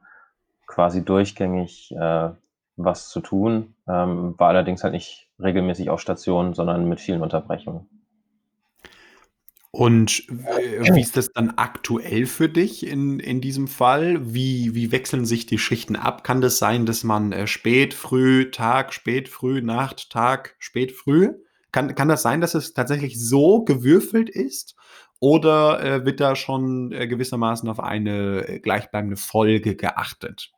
quasi 0.66 1.04
durchgängig, 1.04 1.92
äh, 1.96 2.30
was 2.76 3.08
zu 3.08 3.20
tun, 3.20 3.74
ähm, 3.88 4.34
war 4.38 4.48
allerdings 4.48 4.84
halt 4.84 4.94
nicht 4.94 5.28
regelmäßig 5.40 5.90
auf 5.90 6.00
Station, 6.00 6.54
sondern 6.54 6.88
mit 6.88 7.00
vielen 7.00 7.22
Unterbrechungen. 7.22 8.03
Und 9.74 10.22
w 10.28 10.94
wie 10.94 11.00
ist 11.00 11.16
das 11.16 11.32
dann 11.32 11.50
aktuell 11.56 12.26
für 12.26 12.48
dich 12.48 12.86
in 12.86 13.18
in 13.18 13.40
diesem 13.40 13.66
Fall? 13.66 14.32
Wie 14.32 14.72
wie 14.76 14.92
wechseln 14.92 15.24
sich 15.26 15.46
die 15.46 15.58
Schichten 15.58 15.96
ab? 15.96 16.22
Kann 16.22 16.40
das 16.40 16.58
sein, 16.58 16.86
dass 16.86 17.02
man, 17.02 17.32
äh, 17.32 17.48
spät, 17.48 17.92
früh, 17.92 18.52
Tag, 18.52 18.92
spät, 18.92 19.28
früh, 19.28 19.62
Nacht, 19.62 20.10
Tag, 20.10 20.54
spät, 20.60 20.92
früh? 20.92 21.32
Kann 21.72 21.96
kann 21.96 22.06
das 22.08 22.22
sein, 22.22 22.40
dass 22.40 22.54
es 22.54 22.72
tatsächlich 22.72 23.18
so 23.20 23.64
gewürfelt 23.64 24.30
ist? 24.30 24.76
Oder, 25.18 25.82
äh, 25.82 26.04
wird 26.04 26.20
da 26.20 26.36
schon, 26.36 26.92
äh, 26.92 27.08
gewissermaßen 27.08 27.68
auf 27.68 27.80
eine, 27.80 28.46
äh, 28.48 28.60
gleichbleibende 28.60 29.16
Folge 29.16 29.74
geachtet? 29.74 30.52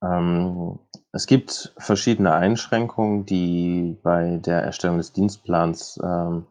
Ähm, 0.00 0.78
es 1.12 1.26
gibt 1.26 1.74
verschiedene 1.78 2.32
Einschränkungen, 2.34 3.26
die 3.26 3.96
bei 4.02 4.36
der 4.44 4.62
Erstellung 4.62 4.98
des 4.98 5.12
Dienstplans, 5.12 5.98
ähm, 6.04 6.46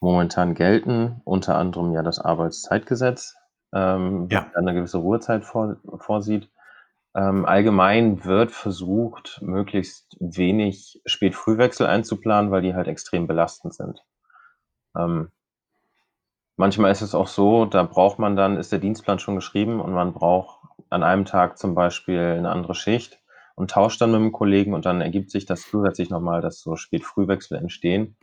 momentan 0.00 0.54
gelten, 0.54 1.20
unter 1.24 1.56
anderem 1.56 1.92
ja 1.92 2.02
das 2.02 2.18
Arbeitszeitgesetz, 2.20 3.36
ähm, 3.74 4.28
Ja. 4.30 4.50
ja 4.54 4.62
'ne 4.62 4.74
gewisse 4.74 4.98
Ruhezeit 4.98 5.44
vor 5.44 5.76
vorsieht. 5.98 6.50
Ähm, 7.16 7.46
allgemein 7.46 8.24
wird 8.24 8.52
versucht, 8.52 9.40
möglichst 9.42 10.16
wenig 10.20 11.02
Spät-Frühwechsel 11.06 11.86
einzuplanen, 11.86 12.50
weil 12.52 12.62
die 12.62 12.74
halt 12.74 12.88
extrem 12.88 13.26
belastend 13.28 13.74
sind. 13.74 14.04
Ähm 14.98 15.30
manchmal 16.60 16.90
ist 16.90 17.02
es 17.02 17.14
auch 17.14 17.28
so, 17.28 17.66
da 17.66 17.84
braucht 17.84 18.18
man 18.18 18.34
dann 18.34 18.56
ist 18.56 18.72
der 18.72 18.80
Dienstplan 18.80 19.20
schon 19.20 19.36
geschrieben 19.36 19.80
und 19.80 19.92
man 19.92 20.12
braucht 20.12 20.58
an 20.90 21.04
einem 21.04 21.24
Tag 21.24 21.56
zum 21.56 21.76
Beispiel 21.76 22.40
'ne 22.40 22.50
andere 22.50 22.74
Schicht 22.74 23.20
und 23.54 23.70
tauscht 23.70 24.00
dann 24.00 24.10
mit 24.10 24.20
'nem 24.20 24.32
Kollegen 24.32 24.74
und 24.74 24.84
dann 24.84 25.00
ergibt 25.00 25.30
sich 25.30 25.46
das 25.46 25.62
zusätzlich 25.70 26.10
noch 26.10 26.20
mal, 26.20 26.40
dass 26.40 26.60
so 26.60 26.74
Spät-Frühwechsel 26.74 27.56
entstehen. 27.58 28.16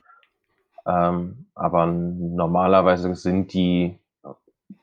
Ähm, 0.86 1.48
aber 1.56 1.86
normalerweise 1.88 3.13
sind 3.15 3.54
die, 3.54 3.98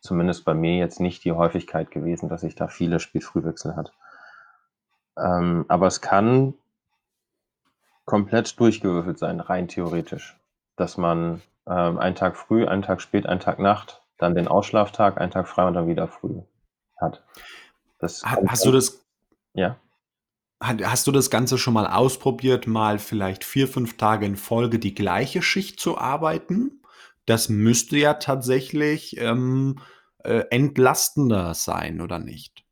zumindest 0.00 0.44
bei 0.44 0.54
mir 0.54 0.76
jetzt 0.76 1.00
nicht 1.00 1.24
die 1.24 1.32
Häufigkeit 1.32 1.90
gewesen, 1.90 2.28
dass 2.28 2.42
ich 2.42 2.54
da 2.54 2.68
viele 2.68 2.98
Spät-Frühwechsel 2.98 3.76
hatte. 3.76 3.92
Ähm, 5.16 5.64
aber 5.68 5.86
es 5.86 6.00
kann 6.00 6.54
komplett 8.04 8.58
durchgewürfelt 8.58 9.18
sein, 9.18 9.40
rein 9.40 9.68
theoretisch, 9.68 10.36
dass 10.76 10.96
man, 10.96 11.42
ähm, 11.66 11.98
einen 11.98 12.16
Tag 12.16 12.36
früh, 12.36 12.66
einen 12.66 12.82
Tag 12.82 13.00
spät, 13.00 13.26
einen 13.26 13.40
Tag 13.40 13.58
Nacht, 13.58 14.02
dann 14.18 14.34
den 14.34 14.48
Ausschlaftag, 14.48 15.20
einen 15.20 15.30
Tag 15.30 15.48
frei 15.48 15.66
und 15.66 15.74
dann 15.74 15.86
wieder 15.86 16.08
früh 16.08 16.40
hat. 16.96 17.22
Das 17.98 18.24
Ha 18.24 18.36
kommt 18.36 18.50
hast 18.50 18.64
du 18.64 18.72
das 18.72 19.04
Ja? 19.54 19.76
Ha 20.62 20.76
hast 20.84 21.06
du 21.06 21.12
das 21.12 21.30
Ganze 21.30 21.58
schon 21.58 21.74
mal 21.74 21.86
ausprobiert, 21.86 22.66
mal 22.66 22.98
vielleicht 22.98 23.44
4, 23.44 23.68
5 23.68 23.96
Tage 23.96 24.26
in 24.26 24.36
Folge 24.36 24.78
die 24.78 24.94
gleiche 24.94 25.42
Schicht 25.42 25.80
zu 25.80 25.98
arbeiten? 25.98 26.82
Das 27.26 27.48
müsste 27.48 27.96
ja 27.98 28.14
tatsächlich, 28.14 29.16
ähm, 29.20 29.78
äh, 30.24 30.44
entlastender 30.50 31.54
sein, 31.54 32.00
oder 32.00 32.18
nicht? 32.18 32.64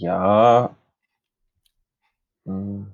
Ja. 0.00 0.74
Hm. 2.46 2.84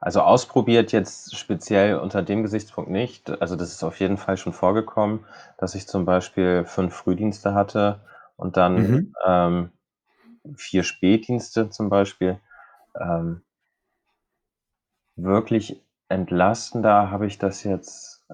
Also, 0.00 0.20
ausprobiert 0.22 0.92
jetzt 0.92 1.36
speziell 1.36 1.96
unter 1.98 2.22
dem 2.22 2.42
Gesichtspunkt 2.42 2.90
nicht. 2.90 3.30
Also, 3.42 3.56
das 3.56 3.70
ist 3.72 3.82
auf 3.82 3.98
jeden 4.00 4.16
Fall 4.16 4.36
schon 4.36 4.52
vorgekommen, 4.52 5.24
dass 5.58 5.74
ich 5.74 5.88
zum 5.88 6.04
Beispiel 6.04 6.64
5 6.64 6.94
Frühdienste 6.94 7.54
hatte 7.54 8.00
und 8.36 8.56
dann, 8.56 8.82
Mhm. 8.82 9.12
ähm, 9.26 9.70
4 10.56 10.82
Spätdienste 10.84 11.70
zum 11.70 11.90
Beispiel. 11.90 12.40
Ähm 13.00 13.42
wirklich 15.16 15.82
entlastender 16.08 17.10
habe 17.10 17.26
ich 17.26 17.38
das 17.38 17.64
jetzt, 17.64 18.24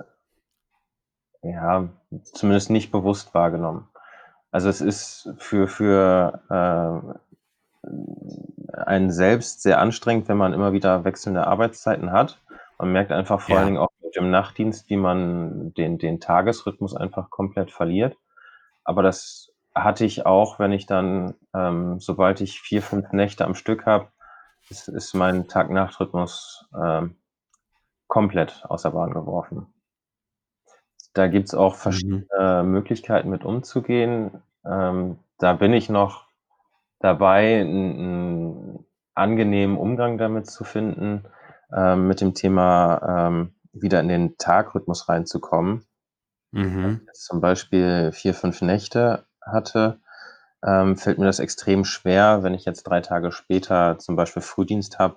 ja, 1.43 1.89
zumindest 2.23 2.71
nicht 2.71 2.93
bewusst 2.93 3.35
wahrgenommen. 3.35 3.89
Also, 4.51 4.69
es 4.69 4.81
ist 4.81 5.35
für 5.39 5.69
für, 5.69 6.41
äh, 6.51 7.89
einen 8.73 9.11
selbst 9.13 9.63
sehr 9.63 9.81
anstrengend, 9.81 10.29
wenn 10.29 10.37
man 10.39 10.53
immer 10.53 10.73
wieder 10.73 11.05
wechselnde 11.05 11.47
Arbeitszeiten 11.47 12.13
hat. 12.13 12.41
Man 12.79 12.93
merkt 12.93 13.13
einfach 13.13 13.41
vor 13.41 13.59
allen 13.59 13.67
Ja. 13.67 13.67
Dingen 13.69 13.79
auch 13.79 13.91
mit 14.03 14.17
dem 14.17 14.31
Nachtdienst, 14.31 14.91
wie 14.91 14.97
man 14.97 15.75
den 15.75 15.99
den 15.99 16.21
Tagesrhythmus 16.21 16.97
einfach 16.97 17.31
komplett 17.31 17.71
verliert. 17.73 18.17
Aber 18.85 19.03
das 19.03 19.54
hatte 19.75 20.05
ich 20.05 20.27
auch, 20.27 20.59
wenn 20.59 20.73
ich 20.73 20.87
dann 20.87 21.35
ähm, 21.55 22.01
sobald 22.01 22.41
ich 22.41 22.61
4, 22.61 22.83
5 22.83 23.13
Nächte 23.13 23.45
am 23.45 23.55
Stück 23.55 23.87
habe, 23.87 24.09
ist 24.71 24.89
ist 24.89 25.15
mein 25.15 25.49
Tag-Nacht-Rhythmus, 25.49 26.67
ähm, 26.83 27.17
komplett 28.09 28.65
aus 28.69 28.83
der 28.83 28.91
Bahn 28.93 29.13
geworfen. 29.15 29.69
Da 31.15 31.29
gibt's 31.29 31.55
auch 31.55 31.77
Mhm. 31.87 32.29
verschiedene 32.33 32.65
Möglichkeiten, 32.65 33.31
mit 33.31 33.45
umzugehen. 33.45 34.43
Ähm, 34.67 35.19
da 35.39 35.53
bin 35.55 35.73
ich 35.73 35.89
noch 35.89 36.27
dabei, 37.01 37.61
'n 37.63 38.01
'n 38.81 38.87
angenehmen 39.15 39.79
Umgang 39.79 40.19
damit 40.19 40.47
zu 40.51 40.65
finden, 40.65 41.25
ähm, 41.75 42.09
mit 42.09 42.21
dem 42.21 42.35
Thema, 42.35 43.29
ähm, 43.29 43.55
wieder 43.73 44.01
in 44.01 44.09
den 44.09 44.39
Tagrhythmus 44.39 45.09
reinzukommen. 45.09 45.87
Mhm. 46.53 47.09
zum 47.13 47.41
Beispiel 47.41 48.13
4, 48.13 48.35
5 48.35 48.61
Nächte 48.63 49.27
hatte, 49.47 49.99
ähm, 50.65 50.97
fällt 50.97 51.19
mir 51.19 51.27
das 51.27 51.41
extrem 51.41 51.85
schwer, 51.85 52.43
wenn 52.45 52.55
ich 52.55 52.65
jetzt 52.67 52.85
3 52.85 53.01
Tage 53.03 53.33
später 53.33 53.99
zum 53.99 54.17
Beispiel 54.17 54.43
Frühdienst 54.43 54.99
habe, 55.01 55.17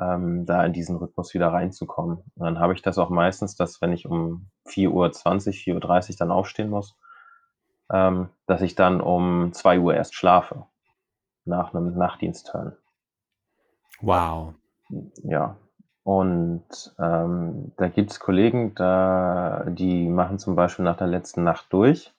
ähm, 0.00 0.46
da 0.46 0.64
in 0.64 0.72
diesen 0.74 0.96
Rhythmus 0.98 1.34
wieder 1.34 1.48
reinzukommen. 1.52 2.18
Und 2.36 2.44
dann 2.46 2.60
habe 2.60 2.74
ich 2.74 2.82
das 2.82 2.98
auch 2.98 3.10
meistens, 3.10 3.56
dass 3.56 3.82
wenn 3.82 3.92
ich 3.94 4.06
um 4.06 4.48
4:20, 4.66 5.60
4:30 5.62 6.16
dann 6.16 6.30
aufstehen 6.32 6.70
muss, 6.70 6.96
ähm, 7.92 8.30
dass 8.48 8.62
ich 8.62 8.74
dann 8.76 9.00
um 9.02 9.52
2:00 9.54 9.94
erst 9.94 10.14
schlafe 10.16 10.66
nach 11.46 11.72
'nem 11.74 11.96
Nachtdienstturn. 11.98 12.76
Wow. 14.02 14.54
Ja. 15.24 15.56
Und, 16.04 16.94
ähm, 17.00 17.72
da 17.76 17.88
gibt's 17.88 18.20
Kollegen, 18.20 18.74
da 18.76 19.64
die 19.68 20.08
machen 20.08 20.38
zum 20.38 20.56
Beispiel 20.56 20.84
nach 20.84 20.96
der 20.96 21.08
letzten 21.08 21.44
Nacht 21.44 21.66
durch. 21.72 22.12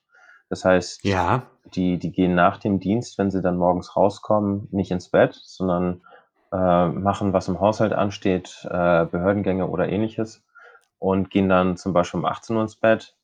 Das 0.49 0.65
heißt, 0.65 1.03
Ja. 1.03 1.47
die 1.75 1.99
die 1.99 2.11
gehen 2.11 2.35
nach 2.35 2.57
dem 2.59 2.79
Dienst, 2.79 3.17
wenn 3.17 3.31
sie 3.31 3.41
dann 3.41 3.57
morgens 3.57 3.95
rauskommen, 3.97 4.67
nicht 4.71 4.91
ins 4.91 5.09
Bett, 5.09 5.35
sondern, 5.43 6.01
äh, 6.53 6.87
machen, 6.89 7.33
was 7.33 7.47
im 7.49 7.59
Haushalt 7.61 7.93
ansteht, 7.93 8.65
äh, 8.71 9.05
Behördengänge 9.05 9.67
oder 9.67 9.89
Ähnliches 9.89 10.45
und 10.99 11.29
gehen 11.31 11.49
dann 11.49 11.77
zum 11.77 11.93
Beispiel 11.93 12.19
um 12.21 12.25
18:00 12.25 12.63
ins 12.63 12.77
Bett. 12.77 13.15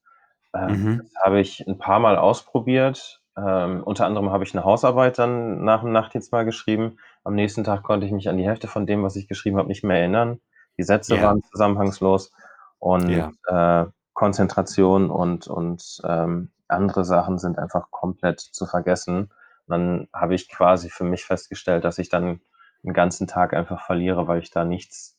Ähm, 0.55 0.67
Mhm. 0.67 1.01
das 1.01 1.13
habe 1.25 1.39
ich 1.41 1.67
'n 1.67 1.77
paarmal 1.79 2.17
ausprobiert. 2.17 3.21
ähm, 3.37 3.83
unter 3.83 4.05
anderem 4.07 4.31
habe 4.31 4.43
ich 4.45 4.53
eine 4.55 4.63
Hausarbeit 4.65 5.19
dann 5.19 5.63
nach 5.65 5.81
dem 5.81 5.91
Nachtdienst 5.93 6.31
mal 6.33 6.45
geschrieben. 6.45 6.97
Am 7.23 7.35
nächsten 7.35 7.63
Tag 7.65 7.83
konnte 7.83 8.05
ich 8.07 8.11
mich 8.13 8.29
an 8.29 8.37
die 8.37 8.45
Hälfte 8.47 8.67
von 8.67 8.85
dem, 8.87 9.03
was 9.03 9.15
ich 9.17 9.27
geschrieben 9.29 9.57
habe, 9.59 9.69
nicht 9.69 9.83
mehr 9.83 9.99
erinnern. 9.99 10.39
Die 10.77 10.83
Sätze 10.83 11.19
Ja. 11.19 11.21
waren 11.21 11.41
zusammenhangslos 11.43 12.31
und 12.79 13.17
Ja. 13.17 13.33
äh, 13.47 13.85
Konzentration 14.13 15.09
und, 15.11 15.47
und 15.47 16.01
ähm, 16.07 16.51
andere 16.73 17.05
Sachen 17.05 17.37
sind 17.37 17.57
einfach 17.57 17.91
komplett 17.91 18.39
zu 18.39 18.65
vergessen. 18.65 19.31
Und 19.65 19.69
dann 19.69 20.07
habe 20.13 20.35
ich 20.35 20.49
quasi 20.49 20.89
für 20.89 21.03
mich 21.03 21.25
festgestellt, 21.25 21.83
dass 21.85 21.97
ich 21.97 22.09
dann 22.09 22.41
den 22.83 22.93
ganzen 22.93 23.27
Tag 23.27 23.53
einfach 23.53 23.85
verliere, 23.85 24.27
weil 24.27 24.41
ich 24.41 24.51
da 24.51 24.65
nichts 24.65 25.17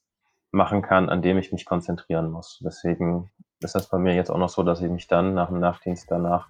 machen 0.50 0.82
kann, 0.82 1.08
an 1.08 1.22
dem 1.22 1.38
ich 1.38 1.52
mich 1.52 1.64
konzentrieren 1.64 2.30
muss. 2.30 2.60
Deswegen 2.64 3.30
ist 3.60 3.74
das 3.74 3.88
bei 3.88 3.98
mir 3.98 4.14
jetzt 4.14 4.30
auch 4.30 4.38
noch 4.38 4.48
so, 4.48 4.62
dass 4.62 4.80
ich 4.80 4.90
mich 4.90 5.08
dann 5.08 5.34
nach 5.34 5.48
dem 5.48 5.60
Nachtdienst 5.60 6.10
danach, 6.10 6.48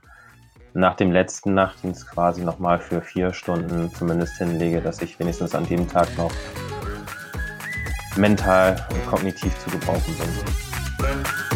nach 0.74 0.94
dem 0.96 1.12
letzten 1.12 1.54
Nachtdienst 1.54 2.10
quasi 2.10 2.44
nochmal 2.44 2.78
für 2.78 3.00
vier 3.00 3.32
Stunden 3.32 3.90
zumindest 3.94 4.36
hinlege, 4.38 4.80
dass 4.80 5.00
ich 5.00 5.18
wenigstens 5.18 5.54
an 5.54 5.66
dem 5.66 5.88
Tag 5.88 6.08
noch 6.18 6.32
mental 8.16 8.76
und 8.90 9.06
kognitiv 9.06 9.56
zu 9.58 9.70
gebrauchen 9.70 10.14
bin. 10.18 11.53